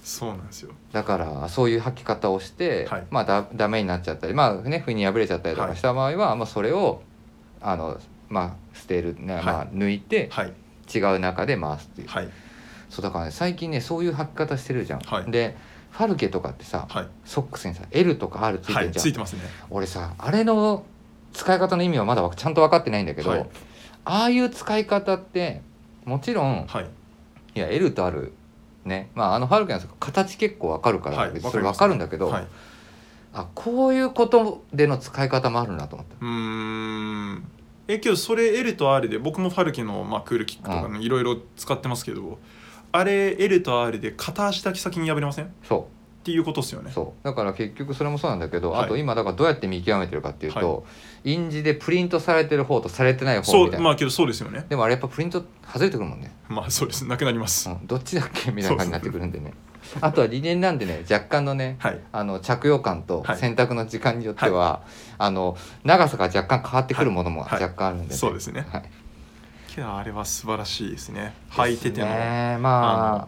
[0.03, 0.71] そうなんですよ。
[0.91, 3.03] だからそういう履き方をして、はい。
[3.09, 7.03] まあだダメになっちゃったりまあね不意に破れちゃったりとかした場合は、まあ、それを
[7.61, 7.97] あの
[8.29, 10.53] まあ捨てる、まあ、抜いてはい。
[10.93, 12.29] 違う中で回すっていう、はい。
[12.89, 15.31] そうだからね最近ねそういう履き方してるじゃん、はい。
[15.31, 15.57] で
[15.91, 17.07] ファルケとかってさはい。
[17.25, 19.41] ソックスにさ L とか R ついはいてんじゃん、ついてますね。
[19.69, 20.85] 俺さあれの
[21.33, 23.49] 使い方の意味はまだちゃんと分かってないんだけど、はい。
[24.05, 25.61] ああいう使い方って
[26.05, 26.85] もちろんはい。
[27.55, 28.31] いや L と R
[28.85, 29.09] ね。
[29.13, 32.47] まああのファルケの形結構分かるから、はい別にそれ分わかるんだけど、はい。
[33.33, 36.15] あこういうことでの使い方もあるなと思った。
[36.25, 37.43] うーん
[37.87, 42.39] えけどそれ L と R で僕もファルケの、まあ、クールキックとかのいろいろ使ってますけど、
[42.91, 45.45] あれ L と R で片足だけ先に破れません？
[45.45, 45.87] っそ
[46.23, 46.89] ていうことですよね。
[46.91, 47.25] うそう。
[47.25, 48.85] だから結局それもそうなんだけど、はい。
[48.85, 50.85] あと今だからどうやって見極めてるかっていうと、
[51.23, 54.65] 印字でプリントされてる方とされてない方みたいな、そうまあけどそうですよね。
[54.67, 57.05] でもあれやっぱプリント外れてくるもんね、まあそうです。
[57.05, 59.53] なくなります、うん、どっちだっけみたいな感じになってくるんでね
[60.01, 61.99] あとは理念なんでね若干のねはい。
[62.11, 63.37] あの着用感とはい。
[63.37, 64.81] 洗濯の時間によっては、
[65.17, 67.61] あの長さが若干変わってくるものもはい。
[67.61, 68.65] 若干あるんで、そうですね。
[68.71, 68.83] はい、
[69.67, 71.33] けどあれは素晴らしいですね。
[71.51, 73.27] 履いてても、ねま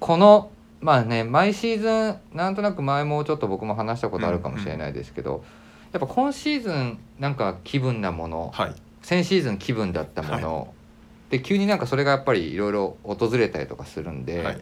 [0.00, 0.50] この
[0.80, 5.44] まあね毎シーズンなんとなく前もちょっと僕も話したことあるかもしれないですけど、
[5.92, 8.74] やっぱ今シーズンなんか気分なものはい。
[9.02, 10.74] 先シーズン気分だったもの、
[11.28, 14.60] で急になんかそれがやっぱりいろいろ訪れたりとかするんで、はい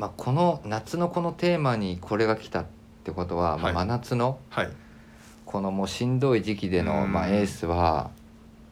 [0.00, 2.66] まあ、この夏のこのテーマにこれが来たっ
[3.04, 4.70] てことは、まあはい真夏のはい。
[5.44, 7.12] このもうしんどい時期での、うん。
[7.12, 8.10] まあ、エースは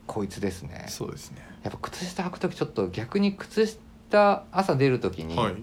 [0.06, 0.86] こいつですね。
[0.88, 1.46] そうですね。
[1.64, 3.66] やっぱ靴下履く時ちょっと逆に靴
[4.06, 5.54] 下朝出る時に、はい。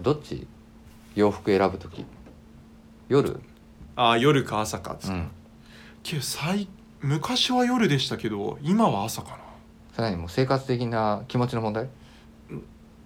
[0.00, 0.46] どっち
[1.14, 2.06] 洋服選ぶ時？
[3.10, 3.38] 夜？
[3.96, 5.30] あー夜か朝かっつって、うん。
[6.02, 6.68] けど最
[7.02, 9.38] 昔は夜でしたけど今は朝かな。
[9.94, 10.16] それ何？
[10.16, 11.90] もう生活的な気持ちの問題？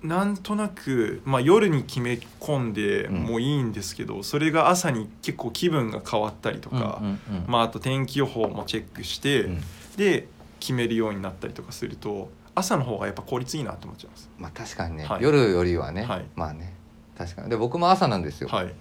[0.03, 3.15] なんとなく、まあ、夜に決め込んでうん。
[3.25, 9.61] もいいんですけど、それが朝に結構気分が変わったりとか、うんうんうんまあ、あと天気予報もチェックして、うん。
[9.97, 10.29] で
[10.61, 14.31] 決めるようになったりとかすると朝の方がやっぱ効率いいなって思っちゃいます。
[14.39, 15.23] まあ確かにね、はい。
[15.23, 16.25] 夜よりはね、はい。
[16.37, 16.75] まあね
[17.19, 17.51] 確かに。
[17.51, 18.73] で僕も朝なんですよ、はい、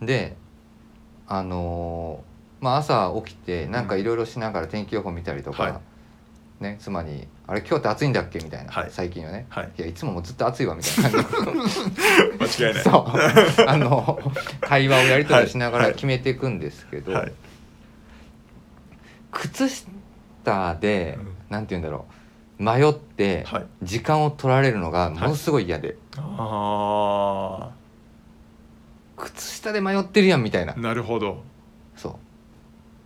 [0.00, 0.36] で
[1.26, 5.74] あのーまあ朝起きてなんかいろいろしながら天気予報見たりとか、はい
[6.60, 8.88] ね妻に「あれ今日って暑いんだっけ?」みたいな、はい。
[8.90, 9.46] 最近はね。
[9.48, 11.80] はい、「いやいつももうずっと暑いわ」みたいな感じ。
[12.60, 12.84] 間違いない。
[12.84, 13.64] そう。
[13.66, 14.20] あの
[14.60, 17.32] 会話をやり取りしながら決めていくんですけど、はい、
[19.32, 21.36] 靴下で、うん。
[21.48, 27.70] なんて言うんだろう迷ってはい、時間を取られるのがものすごい嫌で、あ
[29.16, 30.74] 靴下で迷ってるやんみたいな。
[30.74, 31.42] あなるほど。
[31.96, 32.14] そう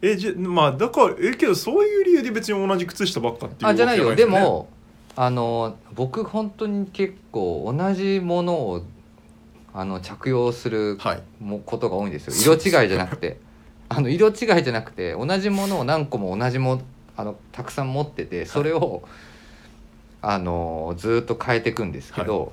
[0.06, 4.14] えじゃまあだからえけどそういう理由で別に同じ靴下ばっかっていうあじゃないよ。
[4.14, 4.68] でも
[5.16, 8.82] あの僕本当に結構同じものを
[9.72, 11.22] あの着用するはい。
[11.40, 12.56] もことが多いんですよ。
[12.56, 13.40] 色違いじゃなくて。
[13.88, 16.80] あの色違いじゃなくて同じものを何個も同じも
[17.16, 19.02] あのたくさん持っててそれを、
[20.22, 22.52] あのずーっと変えていくんですけど、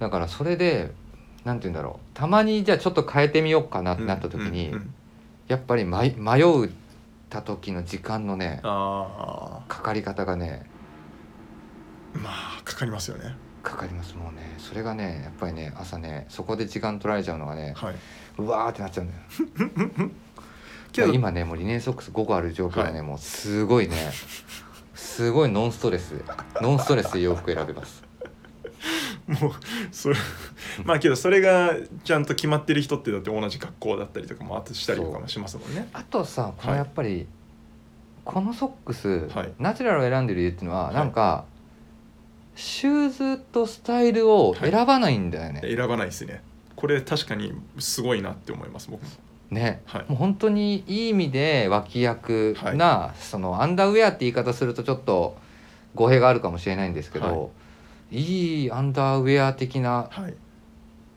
[0.00, 0.92] だからそれで
[1.44, 2.06] なんて言うんだろう。
[2.14, 4.94] たまにじゃあちょっと変えてみようかなってなった時に、うんうんうん
[5.48, 6.72] やっぱり迷迷う
[7.28, 10.66] た時の時間のねあかかり方がね
[12.14, 12.30] あま
[12.60, 13.36] あかかりますよね。
[13.62, 14.54] かかりますもうね。
[14.58, 17.94] それがねやっぱりね朝ねそこで時間取られちゃうのがねはい。
[18.38, 20.10] うわーってなっちゃうんだよ。
[20.92, 23.02] けど今ねもうリネンソックス5個ある状況でね、はい。
[23.02, 24.12] もうすごいね
[24.94, 26.14] すごいノンストレス
[26.60, 28.04] ノンストレスで洋服選べます。
[29.26, 29.52] もう
[29.90, 30.16] それ
[30.84, 35.88] まあけどそれがちゃんと決まってる人ってだって同じ格好だったりとかもあとしたりとかもしますもんね。
[35.92, 37.26] あとさこのはいやっぱり、
[38.24, 39.52] このソックス、はい。
[39.58, 40.94] ナチュラルを選んでる理由っていうのは、はい。
[40.94, 41.44] なんか
[42.56, 46.42] シューズとスタイルを選ばないんだよね、選ばないですね。
[46.76, 49.08] これ確かにすごいなって思います僕も。
[49.50, 49.82] ね。
[49.86, 50.04] はい。
[50.08, 55.36] もう本当にいい意味で脇役な、そのアンダーウェアって言い方するとちょっと
[55.94, 57.52] 語弊があるかもしれないんですけど、
[58.10, 60.34] い、いアンダーウェア的なはい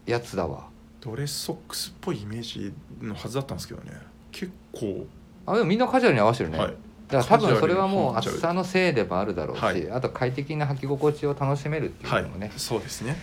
[0.07, 0.69] やつだわ。
[1.01, 3.91] ドレスソックスっぽいイメージのはずだったんですけどね。
[4.31, 5.05] 結構
[5.45, 6.73] あでもみんなカジュアルに合わせてるね、はい。
[7.07, 9.91] だから多分それはもうカジュアルに暑さのせいでもあるだろうし、はい。
[9.91, 13.17] あと快適な履き心地を楽しめるっていうはいのもね、そうですね。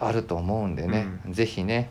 [0.00, 1.90] あると思うんでね、うぜひね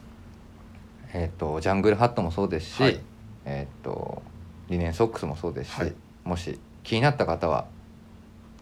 [1.14, 3.00] えっ、とジャングルハットもそうですし、はい。
[3.46, 4.22] えっ、と
[4.70, 5.94] リネンソックスもそうですし、はい。
[6.24, 7.66] もし気になった方は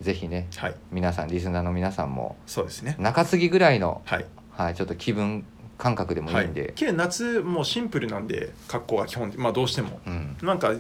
[0.01, 0.75] ぜひねはい。
[0.91, 2.95] 皆さんリスナーの皆さんもそうですね。
[2.99, 4.25] 中継ぎぐらいの、はい。
[4.51, 5.45] はい、ちょっと気分
[5.77, 9.33] 感覚でもいいんで、けど夏もうシンプルなんで格好が基本。
[9.37, 9.99] まあどうしても。
[10.05, 10.73] うん、なんか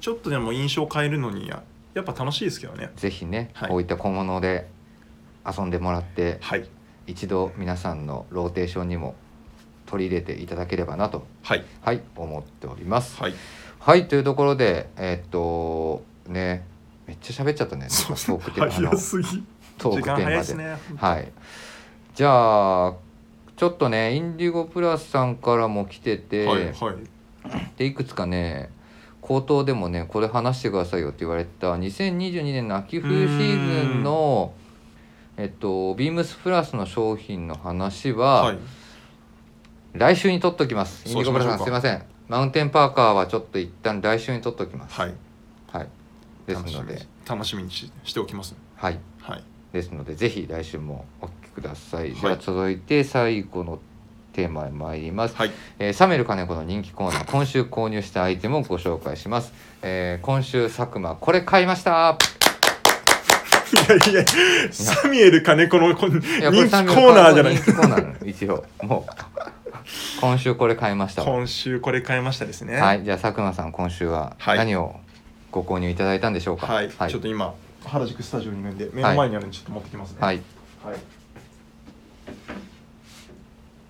[0.00, 1.62] ちょっとでも印象変えるのにや
[1.94, 2.90] やっぱ楽しいですけどね。
[2.96, 3.68] ぜひね、はい。
[3.68, 4.68] こういった小物で
[5.46, 6.68] 遊んでもらってはい。
[7.06, 9.14] 一度皆さんのローテーションにも
[9.86, 11.64] 取り入れていただければなとはい。
[11.82, 13.20] はい思っております。
[13.20, 13.34] はい。
[13.78, 16.64] はいというところでえーっとね
[17.06, 17.88] めっちゃ喋っちゃったね。
[17.88, 18.16] そう。
[18.16, 18.88] トークテーマあの。
[18.90, 19.44] 早すぎ。
[19.78, 20.36] トー時間クテーマで。
[20.36, 21.32] 早いですねはい。
[22.14, 22.94] じゃあ
[23.60, 26.96] ちょっとねインディゴプラスさんからも来てて、はいはい。
[27.76, 28.70] でいくつかね
[29.20, 34.54] 口頭でもねこれ話してくださいよって言われた2022年の秋冬シーズンの
[35.36, 38.58] えっとビームスプラスの商品の話は、はい。
[39.92, 41.06] 来週に取っときます。
[41.06, 42.02] インディゴプラスさんすいません。
[42.28, 44.98] マウンテンパーカーはちょっと一旦来週に取っときます。
[44.98, 45.14] はい。
[45.70, 45.88] はい。
[46.46, 47.02] ですので。
[47.28, 48.56] 楽しみにししておきます。
[48.76, 48.98] はい。
[49.20, 49.44] はい。
[49.74, 52.20] ですのでぜひ来週もおください、はい。
[52.20, 53.78] では続いて最後の
[54.32, 55.50] テーマへ参ります、はい。
[55.78, 62.16] えーサメル金子の人気コーナー今週購入したアイテムをご紹介します、えー今週佐久間これ買いました。
[63.72, 64.24] いやいや
[64.72, 67.56] サミュエル金子の人気コーナーじゃない。
[67.56, 69.12] 人気コーナー一応もう
[70.20, 71.22] 今週これ買いました。
[71.22, 72.76] わ今週これ買いましたですね。
[72.76, 73.04] はい。
[73.04, 74.58] じゃあ佐久間さん今週ははい。
[74.58, 74.96] 何を
[75.50, 76.66] ご購入いただいたんでしょうか？
[76.66, 77.10] はい、はい。
[77.10, 80.18] ちょっと今原宿スタジオにいるんで目の前にあるんでちょっと持ってきますね。
[80.20, 80.40] はい。
[80.84, 80.96] はい、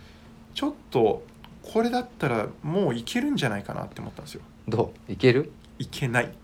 [0.61, 1.23] ちょっと
[1.62, 4.42] これだったらもういけるんじゃないかなって思ったんですよ。
[4.68, 5.12] どう？
[5.12, 5.51] いける？
[5.79, 6.29] いけない。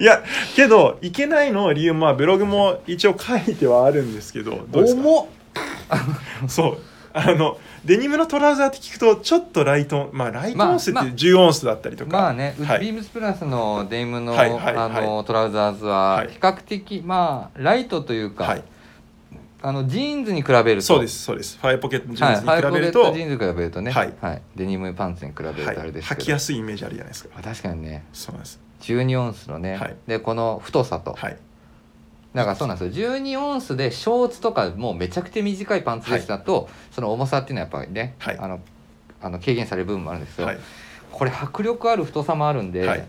[0.00, 0.22] いや
[0.56, 5.02] けどいけないの理由まあブログも一応書いてはあるんですけどどうですか？
[5.02, 5.26] 重っ。
[6.48, 6.78] そう。
[7.12, 12.80] あのデニムのトラウザーって聞くとちょっとライトまあライトオンスってまあ10オンスだったりとか、まあね、はい。
[12.80, 14.76] ビームスプラスのデニムの,、はいはい。
[14.76, 16.28] あのトラウザーズははい。
[16.28, 18.62] 比較的、まあライトというか、はい
[19.66, 20.82] あのジーンズに比べると。
[20.82, 21.58] そうですそうです。
[21.58, 24.42] ファイアポケットジーはい、ンズにハイポケッ比べると、トジーンズに比べるとね、はい。
[24.56, 28.04] デニムパンツに比べるとはいあれですけど、履きやすいイメージあるじゃないですかまあ確かにね。
[28.12, 28.60] そうなんです。
[28.82, 29.96] 12オンスのね、はい。
[30.06, 31.38] でこの太さと、はい。
[32.34, 33.08] だからそうなんですよ。
[33.10, 38.38] 12オンスでショーツとかもうめちゃくちゃ短いパンツですだと、その重さっていうのはやっぱりね、はい。
[38.38, 38.60] あの
[39.22, 40.58] あの軽減される部分もあるんですけど、はい。
[41.10, 43.06] これ迫力ある太さもあるんで、はい。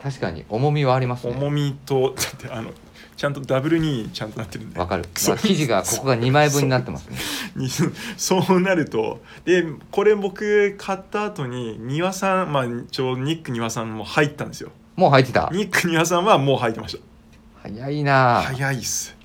[0.00, 1.34] 確かに重みはありますね。
[1.36, 2.70] 重みとだってあの
[3.16, 4.78] ちゃんとダブルにちゃんとなってるんで。
[4.78, 5.04] わかる。
[5.26, 7.16] まあ生地がここが2枚分になってますね。
[7.56, 7.68] に
[8.16, 14.70] そうなるとでこれ僕買った後に庭さんまあちょうどニック庭さんも入ったんですよ。
[14.96, 15.48] もう入ってた？
[15.52, 17.02] ニック庭さんはもう入ってました。
[17.62, 18.38] 早いな。
[18.38, 19.16] あ早いっす。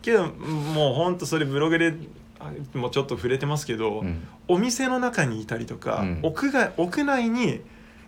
[0.00, 1.94] けどもうほんとそれブログで
[2.38, 4.26] あもうちょっと触れてますけど、うん。
[4.48, 6.20] お店の中にいたりとか、うん。
[6.22, 7.60] 屋外屋内に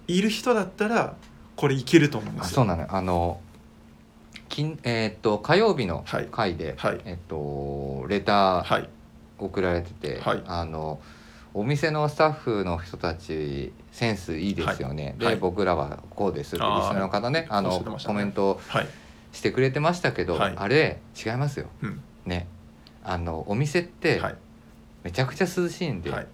[0.07, 1.17] いる人だったら
[1.57, 2.49] これいけると思うんですよ。
[2.49, 2.89] あそうなのよ。
[2.91, 3.41] あの
[4.55, 6.29] 金えーっと火曜日のはい。
[6.31, 7.01] 回で、はい。
[7.05, 8.89] えっとレターはい。
[9.37, 10.43] 送られてて、はい。
[10.47, 11.01] あの
[11.55, 15.37] お店のスタッフの人たちセンスいいですよね、で、はい。
[15.37, 17.97] 僕らはこうですってリスナーの方ねあのね。
[18.07, 18.89] コメントはい。
[19.33, 20.55] してくれてましたけど、はい。
[20.57, 21.67] あれ違いますよ。
[21.83, 22.01] うん。
[22.25, 22.47] ね。
[23.03, 24.37] あのお店ってはい。
[25.03, 26.27] めちゃくちゃ涼しいんで、はい。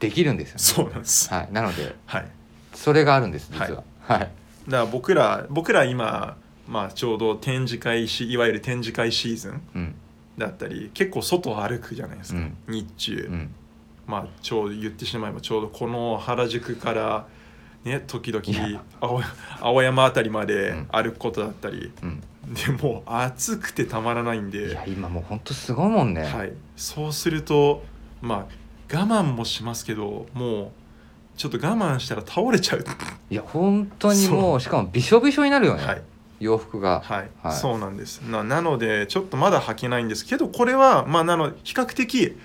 [0.00, 0.60] できるんですよね。
[0.60, 1.32] そうなんです。
[1.32, 2.26] はい、なのではい。
[2.74, 3.84] それがあるんです実は。
[4.00, 4.30] はい、だか
[4.66, 6.36] ら僕ら僕ら今
[6.68, 9.94] まあちょうど展示会しいわゆる展示会シーズンうん。
[10.36, 12.56] だったり結構外を歩くじゃないですか、うん。
[12.68, 13.50] 日中、うん。
[14.06, 17.26] まあちょうど言ってしまえばちょうどこの原宿から
[17.84, 18.44] ね時々
[19.00, 19.20] 青
[19.60, 20.88] 青山あたりまでうん。
[20.92, 22.22] 歩くことだったり、うん。
[22.54, 27.82] でもう暑くてたまらないんいでや今もうほんとすごいもんね、はい、そうすると
[28.22, 30.70] まあ我慢もしますけどもう
[31.36, 32.84] ちょっと我慢したら倒れちゃう。
[33.30, 34.60] いや本当にもう。
[34.60, 36.02] しかもびしょびしょになるよね、はい
[36.40, 37.52] 洋服が、はい、はい。
[37.56, 38.20] そうなんです。
[38.20, 42.36] ななのでちょっとまだ履けないんですけどこれはまあなの比較的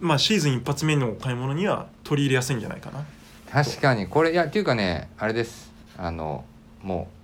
[0.00, 3.04] まあシーズン一発目のお買い物には取り入れやすいんじゃないかな。
[3.50, 4.06] 確かに。
[4.06, 5.72] これいやっていうかねあれです。
[5.98, 6.44] あの
[6.82, 7.16] もう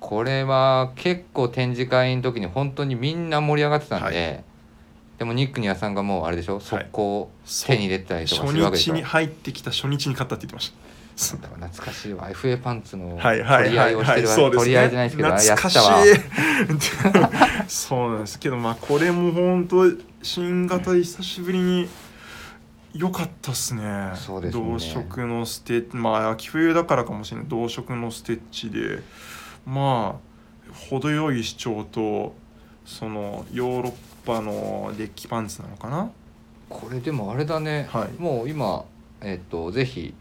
[0.00, 4.52] これは結構展示会の時に本当にみんな盛り上がってたんで、は
[5.18, 6.58] でもニックニアさんがもうあれでしょ？
[6.58, 7.30] 速攻
[7.66, 8.94] 手に入れてたりとか初するわけでしょ？
[8.94, 10.76] 日に入ってきた初日に買ったって言ってました
[11.16, 12.30] 懐かしいわ。
[12.30, 14.58] FA パンツのはいはい取り合いをしはいはいてるわそうですね。
[14.58, 15.76] 取り合いじゃないですけどや懐かし
[17.66, 17.68] い。
[17.68, 19.84] そうなんですけどまあこれも本当
[20.22, 21.88] 新型久しぶりに
[22.94, 24.12] 良かったっすね。
[24.14, 24.64] そうですね。
[24.64, 25.96] 同色のステッチ。
[25.96, 27.46] まあ秋冬だからかもしれない。
[27.48, 29.02] 同色のステッチで。
[29.64, 30.32] まあ
[30.90, 32.34] 程よい主張と
[32.84, 33.92] そのヨーロッ
[34.26, 36.10] パのデッキパンツなのかな。
[36.68, 38.20] これでもあれだね、はい。
[38.20, 38.84] もう今
[39.20, 40.14] えっとぜひ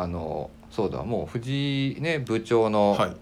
[0.00, 3.16] あのそうだもう藤井ね部長のはい。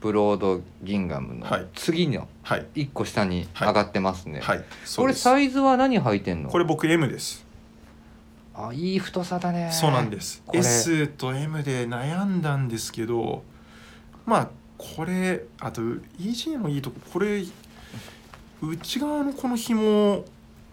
[0.00, 1.66] ブロードギンガムのはい。
[1.74, 2.66] 次のはい。
[2.74, 4.64] 1個下に上がってますね、はい。
[4.84, 5.22] そこれうです。
[5.22, 6.50] サイズは何履いてんの？
[6.50, 7.46] これ僕 M です。
[8.54, 9.70] あいい太さだね。
[9.72, 10.42] そうなんです。
[10.44, 10.58] これ。
[10.58, 13.44] S と M で悩んだんですけど
[14.26, 15.80] まあこれあと
[16.20, 17.42] EG のいいとここれ
[18.60, 20.22] 内側のこの紐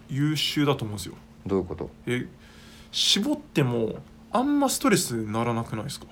[0.10, 1.16] 優秀だと思うんですよ。
[1.48, 1.90] どういうこと？
[2.06, 2.28] え
[2.92, 3.96] 絞っても
[4.32, 6.06] あんまストレスならなくないですか？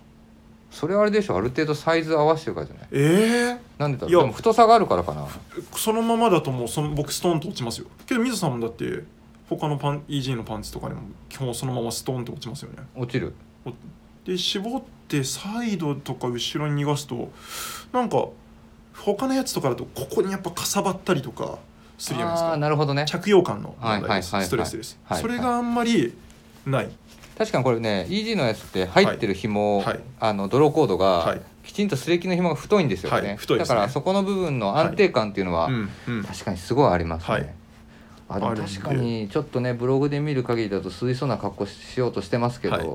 [0.71, 2.87] それあれでしょある程度サイズ合わせてるからじゃない？
[2.91, 5.25] えなんでだろいうやでも太さがあるからかな。
[5.25, 7.87] ー、そのままだともうその僕ストーンと落ちますよ。
[8.05, 9.03] けど水さんもだって
[9.49, 12.77] 他のパン EG のパンツとかでも基本そのままストーンと落ちますよね。
[12.95, 13.33] 落ちる。
[14.25, 17.31] で絞ってサイドとか後ろに逃がすと
[17.91, 18.27] なんか
[18.95, 21.57] 他のやつとかだとここにやっぱかさばったりとか
[21.97, 23.05] するじゃないですああーかなるほどね。
[23.07, 26.13] 着用感の問題です、はいはいはいはいストレスです、はいそれがあんまり
[26.65, 26.89] ない
[27.39, 29.99] 確かにこれね EG のやつって入ってる紐、はい。
[30.19, 31.41] あのドローコードがはい。
[31.63, 33.37] きちんとスレッキの紐が太いんですよね,、はい。
[33.37, 33.75] 太いですね。
[33.75, 35.69] だからそこの部分の安定感っていうのは、
[36.27, 37.53] 確かにすごいありますね、はい。
[38.27, 42.89] あ確かにちょっとねブログで見る限りだと涼しそうな格好しようとしてますけど、はい。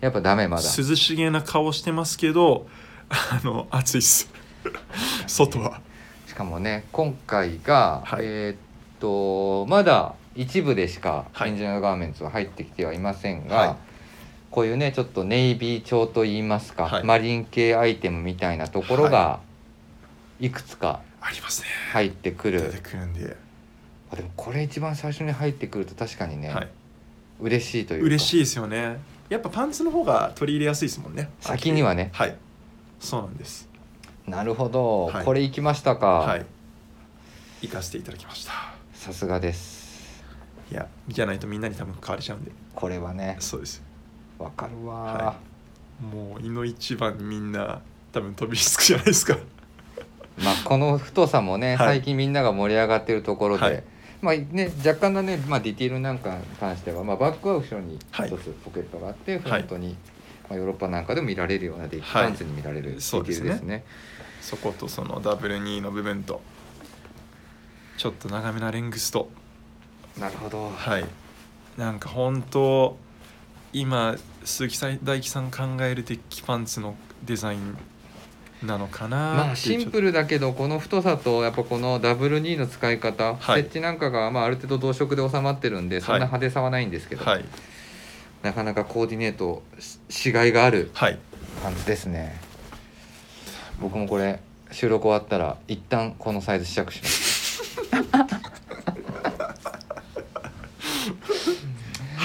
[0.00, 0.62] やっぱダメまだ。
[0.62, 2.66] 涼しげな顔してますけど
[3.10, 4.28] あの暑いっす。
[5.28, 5.80] 外は。
[6.26, 8.24] しかもね今回が、はい。
[8.24, 8.56] えーっ
[8.98, 11.50] とまだ一部でしかはい。
[11.50, 13.76] エンジニアガーメンツは入ってきてはいませんが、はい。
[14.52, 17.04] こういうねちょっとネイビー調といいますか、はい。
[17.04, 19.40] マリン系アイテムみたいなところが
[20.40, 20.48] い。
[20.48, 21.68] くつかありますね。
[21.92, 23.36] 入ってくる、出てくるんで、
[24.12, 26.68] あでもこれ一番最初に入ってくると確かにね、はい、
[27.40, 28.06] 嬉しいというか。
[28.06, 28.98] 嬉しいですよね。
[29.28, 31.30] やっぱパンツの方が取り入れやすいですもんね。
[31.40, 32.10] 先にはね。
[32.12, 32.36] はい。
[33.00, 33.68] そうなんです。
[34.26, 35.24] なるほど、はい。
[35.24, 36.46] これ行きましたか、はい。
[37.62, 38.52] 行かせていただきました。
[38.94, 39.77] さすがです
[40.70, 42.52] いやじゃないとみんなに多分買われちゃうんで。
[42.74, 43.82] これはねそうです。
[44.38, 45.36] わかるわ、は
[46.00, 47.80] もう胃の一番にみんな
[48.12, 49.36] 多分飛びつくじゃないですか。
[50.42, 51.86] まあこの太さもね、はい。
[51.98, 53.84] 最近みんなが盛り上がってるところで、はい。
[54.20, 58.28] まあね若干のね、まあ、ディティールなんかに関しては、まあ、バックは後ろにはい。
[58.28, 59.96] 一つポケットがあって、フロントに、
[60.48, 63.50] まあ、ヨーロッパなんかでも見られるようなデッキパンツに見られるディティそうですね。
[63.50, 63.84] ールですね。
[64.40, 66.40] そことそのダブル2の部分と
[67.96, 69.30] ちょっと長めなレングスと
[70.20, 70.70] なるほど。
[70.70, 71.04] はい。
[71.76, 72.96] なんか本当
[73.72, 77.76] 今鈴木大樹さん考えるデッキパンツのデザイン
[78.64, 83.62] なのかなまあシンプルだけどこの太さとやっぱこのダブルニーの使い方、はい。
[83.62, 87.44] 設置なんかがまあある程度同色で収まってるんでそんな派手さはないんですけど、はい。
[88.42, 91.18] なかなかコーディネートししがいがあるはい。
[91.62, 92.40] 感じですね。
[93.80, 94.40] 僕もこれ
[94.72, 97.62] 収録終わったら一旦このサイズ試着します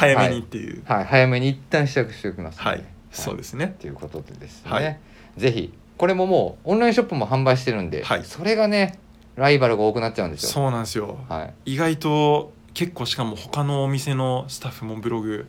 [0.03, 0.83] 早めにっていう。
[0.85, 1.05] はい。
[1.05, 3.75] 早めに一旦試着しておきます、ね、はい、そうですね。
[3.79, 4.99] ということでですね、はい。
[5.37, 8.23] ぜひこれももうオンラインショップも販売してるんで、はい。
[8.23, 8.99] それがね
[9.35, 10.49] ライバルが多くなっちゃうんですよ。
[10.49, 11.17] そうなんですよ。
[11.29, 11.73] はい。
[11.73, 15.47] 意外と結構しかも他のお店のスタッフもブログ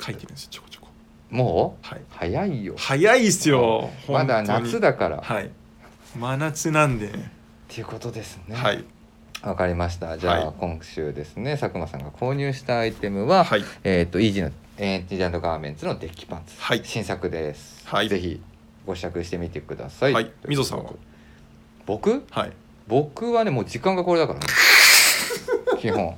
[0.00, 0.88] 書いてるんですよちょこちょこ。
[1.30, 1.86] もう？
[1.86, 2.00] はい。
[2.10, 2.74] 早いよ。
[2.76, 3.90] 早いっすよ。
[4.08, 5.50] まだ夏だから、っはい。
[6.18, 7.32] 真夏なんでね。
[7.68, 8.56] ていうことですね。
[8.56, 8.84] はい
[9.44, 10.16] わかりました。
[10.16, 13.64] じゃあ、はい今週ですね佐久間さんが購入したアイテムは、はい。
[13.84, 16.80] えっ、とイージーのエンティジャンドガーメンツのデッキパンツ、はい。
[16.82, 18.08] 新作です、はい。
[18.08, 18.40] ぜひ
[18.86, 20.12] ご試着してみてください。
[20.12, 20.30] はい。
[20.48, 20.92] みぞさんは？
[21.84, 22.24] 僕？
[22.30, 22.52] はい。
[22.88, 24.46] 僕はねもう時間がこれだからね。
[25.78, 26.16] 基本。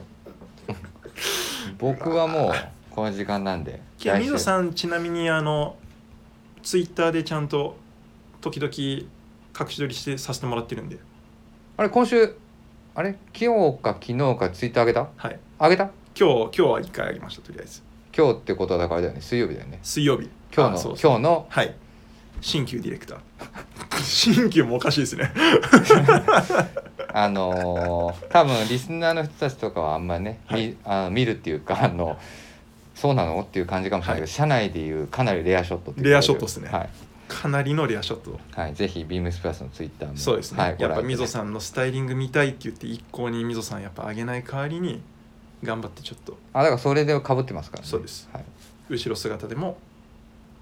[1.78, 2.52] 僕はもう
[2.90, 3.80] この時間なんで。
[4.02, 5.76] いやみぞんさんちなみにあの
[6.62, 7.76] ツイッターでちゃんと
[8.40, 10.98] 時々隠し撮りしてさせてもらってるんで。
[11.76, 12.36] あれ今週
[12.98, 13.14] あれ？
[13.38, 15.06] 今日か昨日かツイッター上げた？
[15.16, 15.38] はい。
[15.60, 15.90] 上げた？
[16.18, 17.82] 今日今日は1回あげましたとりあえず。
[18.16, 19.20] 今日ってことはだからあれだよね。
[19.20, 19.80] 水曜日だよね。
[19.82, 20.30] 水曜日。
[20.50, 21.12] 今日のあそうそう。
[21.12, 21.46] 今日の？
[21.50, 21.74] はい。
[22.40, 23.18] 新旧ディレクター。
[24.02, 25.30] 新旧もおかしいですね。
[27.12, 30.68] あのー多分リスナーの人たちとかはあんまりね、はい。
[30.68, 32.16] みあの見るっていうかあの
[32.94, 33.42] そうなの？
[33.42, 34.32] っていう感じかもしれないけど、はい。
[34.32, 36.70] 社内でいうかなりレアショットっていうレアショットっすね。
[36.70, 36.88] はい、
[37.28, 38.40] かなりのレアショットを。
[38.52, 40.16] はい、ぜひビームスプラスのツイッターも。
[40.16, 45.02] そうですね、はい、やっぱみぞんさんのスタイリング見たいって言って一向にみぞさんやっぱ上げない代わりに
[45.62, 46.36] 頑張ってちょっと。
[46.52, 47.88] あだからそれでかぶってますからね。
[47.88, 48.28] そうです。
[48.32, 48.44] はい、
[48.88, 49.78] 後ろ姿でも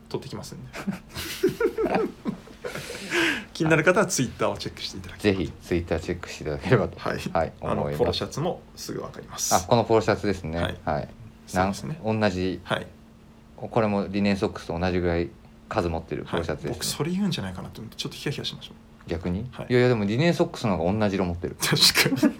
[0.09, 0.71] 撮ってきますんで。
[3.53, 6.99] 気になる方はツイッターをチェックしていただきぜひツイッターチェックしていただければと。
[6.99, 9.55] はい、はい、あのポロシャツもすぐ分かります。
[9.55, 10.59] あこのポロシャツですね。
[10.59, 10.79] はい。
[10.85, 11.09] はい、
[11.47, 12.01] そうですね。
[12.05, 12.61] 同じ。
[12.65, 12.87] はい。
[13.57, 15.31] これもリネンソックスと同じぐらい
[15.75, 18.73] 数持ってるポロシャツはい、僕です、ねそれ言うんじゃないかなと思ってちょっとヒヤヒヤしましょ
[19.07, 19.67] 逆に、はい。
[19.69, 21.57] い、やいやでもリネンソックスの方が同じ色持ってる。
[21.61, 22.35] う 確かに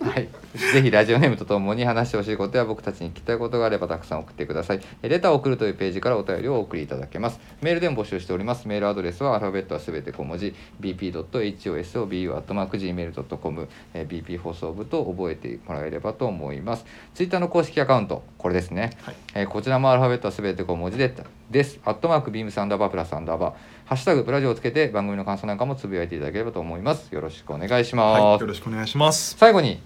[0.00, 0.30] はい、
[0.72, 4.80] ぜひラジオネームとともに話してほしいことや僕たちに聞きたいことがあればたくさん送ってください。
[5.02, 7.38] えレターを送るというページからお便りをお送りいただけます。
[7.60, 8.66] メールでも募集しております。
[8.66, 16.86] メールアドレスはアルファベットはすべて小文字 bp.hosobu.gmail.com、えー bp 放送部と覚えてもらえればと思います。
[17.14, 18.96] ツイッターの公式アカウント、これですね。
[19.02, 21.12] はいえーこちらもアルファベットはすべて小文字で
[21.50, 21.80] です。
[21.84, 23.54] アットマークビームサンダーバープラスアンダーバー、
[23.90, 27.12] ハッシュタグプラジオをつけて番組の感想なんかもつぶやいていただければと思います。
[27.12, 28.20] よろしくお願いします。
[28.20, 29.34] はいよろしくお願いします。
[29.36, 29.80] 最後に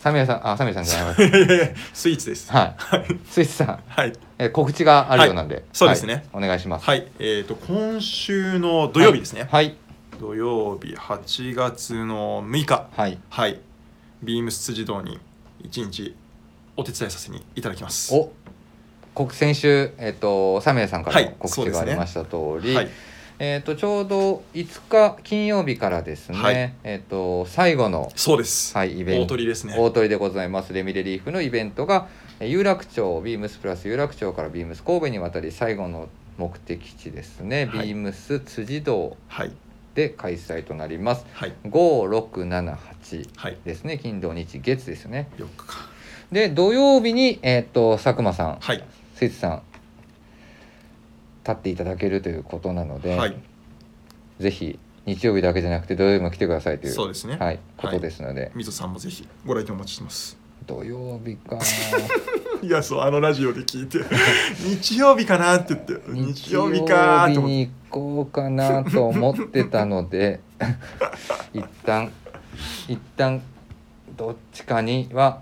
[0.00, 1.14] サミヤさんあサミヤさんじゃないわ。
[1.20, 2.50] いやいやいやスイーツです。
[2.50, 2.74] はい。
[3.28, 4.14] スイスさん、はい。
[4.38, 6.24] えー告知があるようなんで、そうですね。
[6.32, 6.44] はい。
[6.44, 6.86] お願いします。
[6.86, 7.06] はい。
[7.18, 9.76] えっ、と今週の土曜日ですね、はい。
[10.18, 12.88] 土曜日8月の6日。
[12.96, 13.18] はい。
[13.28, 13.60] はい。
[14.22, 15.20] ビームス辻堂に
[15.62, 16.16] 一日
[16.78, 18.14] お手伝いさせにいただきます。
[18.14, 18.32] お。
[19.12, 22.88] 告先週えっ、とサミヤさんから告知がありました通り、はい
[23.42, 26.74] えっ、とちょうど5日金曜日からですね、はい。
[26.84, 29.74] えっ、と最後のそうです、はいイベン大ト鳥ですね。
[29.78, 30.74] 大鳥でございます。
[30.74, 37.86] レミレリーフのイベントがえー有楽町ビームスプラス有楽町からビームス神戸に渡り最後の目的地ですね、はい。
[37.86, 39.52] ビームス辻堂はい。
[39.94, 41.24] で開催となります。
[41.32, 41.54] はい。
[41.64, 43.96] 5678はいですね。
[43.96, 45.30] 金土日月ですよね。
[45.38, 45.88] 4日か。
[46.30, 48.84] で土曜日にえーっと佐久間さんはい。
[49.14, 49.62] スイーツさん
[51.42, 53.36] 立っていただけるということなので、はい。
[54.38, 57.36] ぜひ日曜日だけじゃなくて土曜日も来てくださいというそうですね。
[57.36, 60.38] はい、ことですので、みぞさんもぜひご来店お待ちしてます。
[60.66, 61.58] 土曜日か。
[62.62, 63.98] いやそうあのラジオで聞いて。
[64.62, 66.10] 日曜日かなって言って。
[66.10, 70.40] 日曜日かーって思っ行こうかなと思ってたので
[71.52, 72.10] 一旦
[72.88, 73.42] 一旦
[74.16, 75.40] どっちかには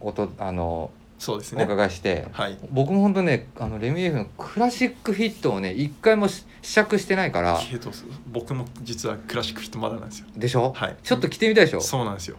[0.00, 0.90] おとあのお
[1.26, 1.64] そうですね。
[1.64, 2.56] 伺いして、はい。
[2.70, 7.58] 僕も本当ねあのレミエフのクラシックフィットをね一回もし試着してないから。
[8.32, 10.26] 僕も実はクラシックフィットまだなんですよ。
[10.36, 10.96] でしょ、はい。
[11.02, 11.80] ちょっと着てみたいでしょ？
[11.80, 12.36] そうなんですよ。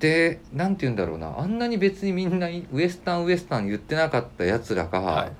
[0.00, 1.38] でなんて言うんだろうな。
[1.38, 5.32] あんなに別にみんなウエスタンウエスタン言ってなかったやつらが、はい。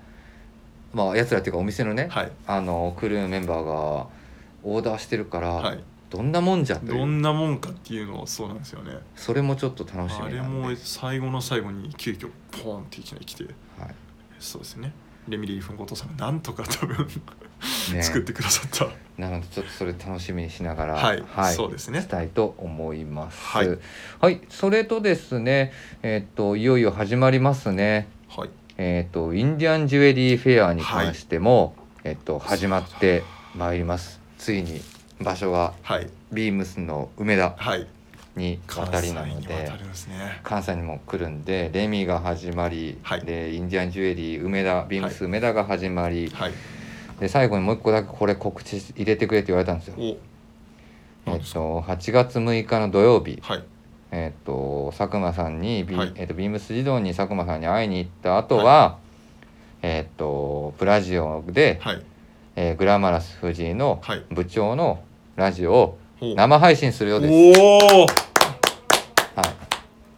[0.94, 2.30] まあやつらっていうかお店のね、はい。
[2.46, 4.06] あのクルーメンバーが
[4.62, 5.80] オーダーしてるから、はい
[6.11, 6.98] どんなもんじゃという。
[6.98, 8.98] どんなもんかっていうのをそうなんですよね。
[9.14, 13.44] それもちょっと楽しあれみなんで、も最後の最後に急遽ポーンっていきなり来て。
[13.44, 13.50] は
[13.86, 13.94] い、
[14.40, 14.92] そうですね。
[15.28, 17.06] レミリーフン後藤さんがなんとか多分
[17.94, 18.02] ね。
[18.02, 18.88] 作ってくださった。
[19.20, 21.54] なのでちょっとそれ楽しみにしながらはい。
[21.54, 22.00] そうですね。
[22.00, 23.38] したいと思います。
[23.46, 23.78] はい、
[24.20, 24.40] はい。
[24.48, 28.08] それとですねえっといよいよ始まりますね。
[28.28, 28.50] はい。
[28.78, 33.22] えっとインディアンジュエリーフェアに関しても、えっと始まって
[33.54, 34.20] まいります。
[34.38, 34.80] ついに
[35.20, 36.08] 場所がはい。
[36.32, 37.86] ビームスの梅田はい。
[38.36, 39.70] に関渡り西なので
[40.44, 43.24] 関西にも来るんでレミが始まり、はい。
[43.24, 46.52] でインディアンジュエリー梅田ビームス梅田が始まり、はい。
[47.18, 49.94] で最後にもう一個だけこれ告知入れてくれって言われたんですよ。
[49.98, 50.00] お。
[51.26, 53.64] えっと8月6日の土曜日、はい。
[54.12, 56.12] えっと佐久間さんにビ,、はい。
[56.14, 58.98] えっとビームス児童に佐久間さんに会いに行った後は、
[59.82, 62.02] えっとプラジオで、はい。
[62.56, 64.24] えーグラマラス藤井のはい。
[64.30, 65.02] 部長の
[65.41, 67.32] ラジオをお生配信するようです。
[67.32, 68.11] おおはい。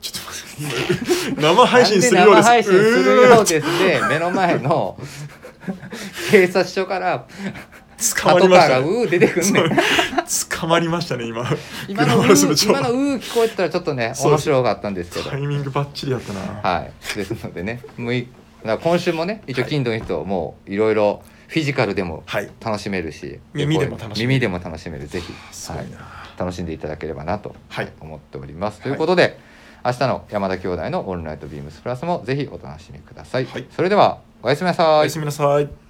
[0.01, 2.49] ちょっと待って今生配信するようです。
[2.49, 4.99] 生配信するようですで目の前の
[6.33, 7.25] 警察署から
[8.17, 8.85] 捕まりましたね。
[8.85, 9.79] うー出てくんねん。
[10.59, 11.49] 捕まりましたね今。
[11.87, 15.31] 今のうー今のうー聞こえてたらちょっとね面白かったんですけど。
[15.31, 16.41] タイミングバッチリやったな。
[16.69, 16.93] はい。
[17.15, 18.27] ですのでねむい
[18.65, 19.71] 今週もね一応はい。
[19.71, 22.51] 金土の人もいろいろフィジカルでもはい。
[22.65, 23.39] 楽しめるし。
[23.53, 24.29] 耳でも楽しめる。
[24.29, 25.07] 耳でも楽しめる。
[25.07, 25.35] ぜひ、
[25.71, 25.87] はい。
[26.39, 27.93] 楽しんでいただければなとはい。
[28.01, 28.83] 思っております、はい。
[28.85, 29.39] ということで
[29.85, 33.47] 明日の山田兄弟の「オールナイトビームスプラス」もぜひお楽しみください。
[33.71, 35.01] それではおやすみなさい。
[35.01, 35.82] おやすみなさい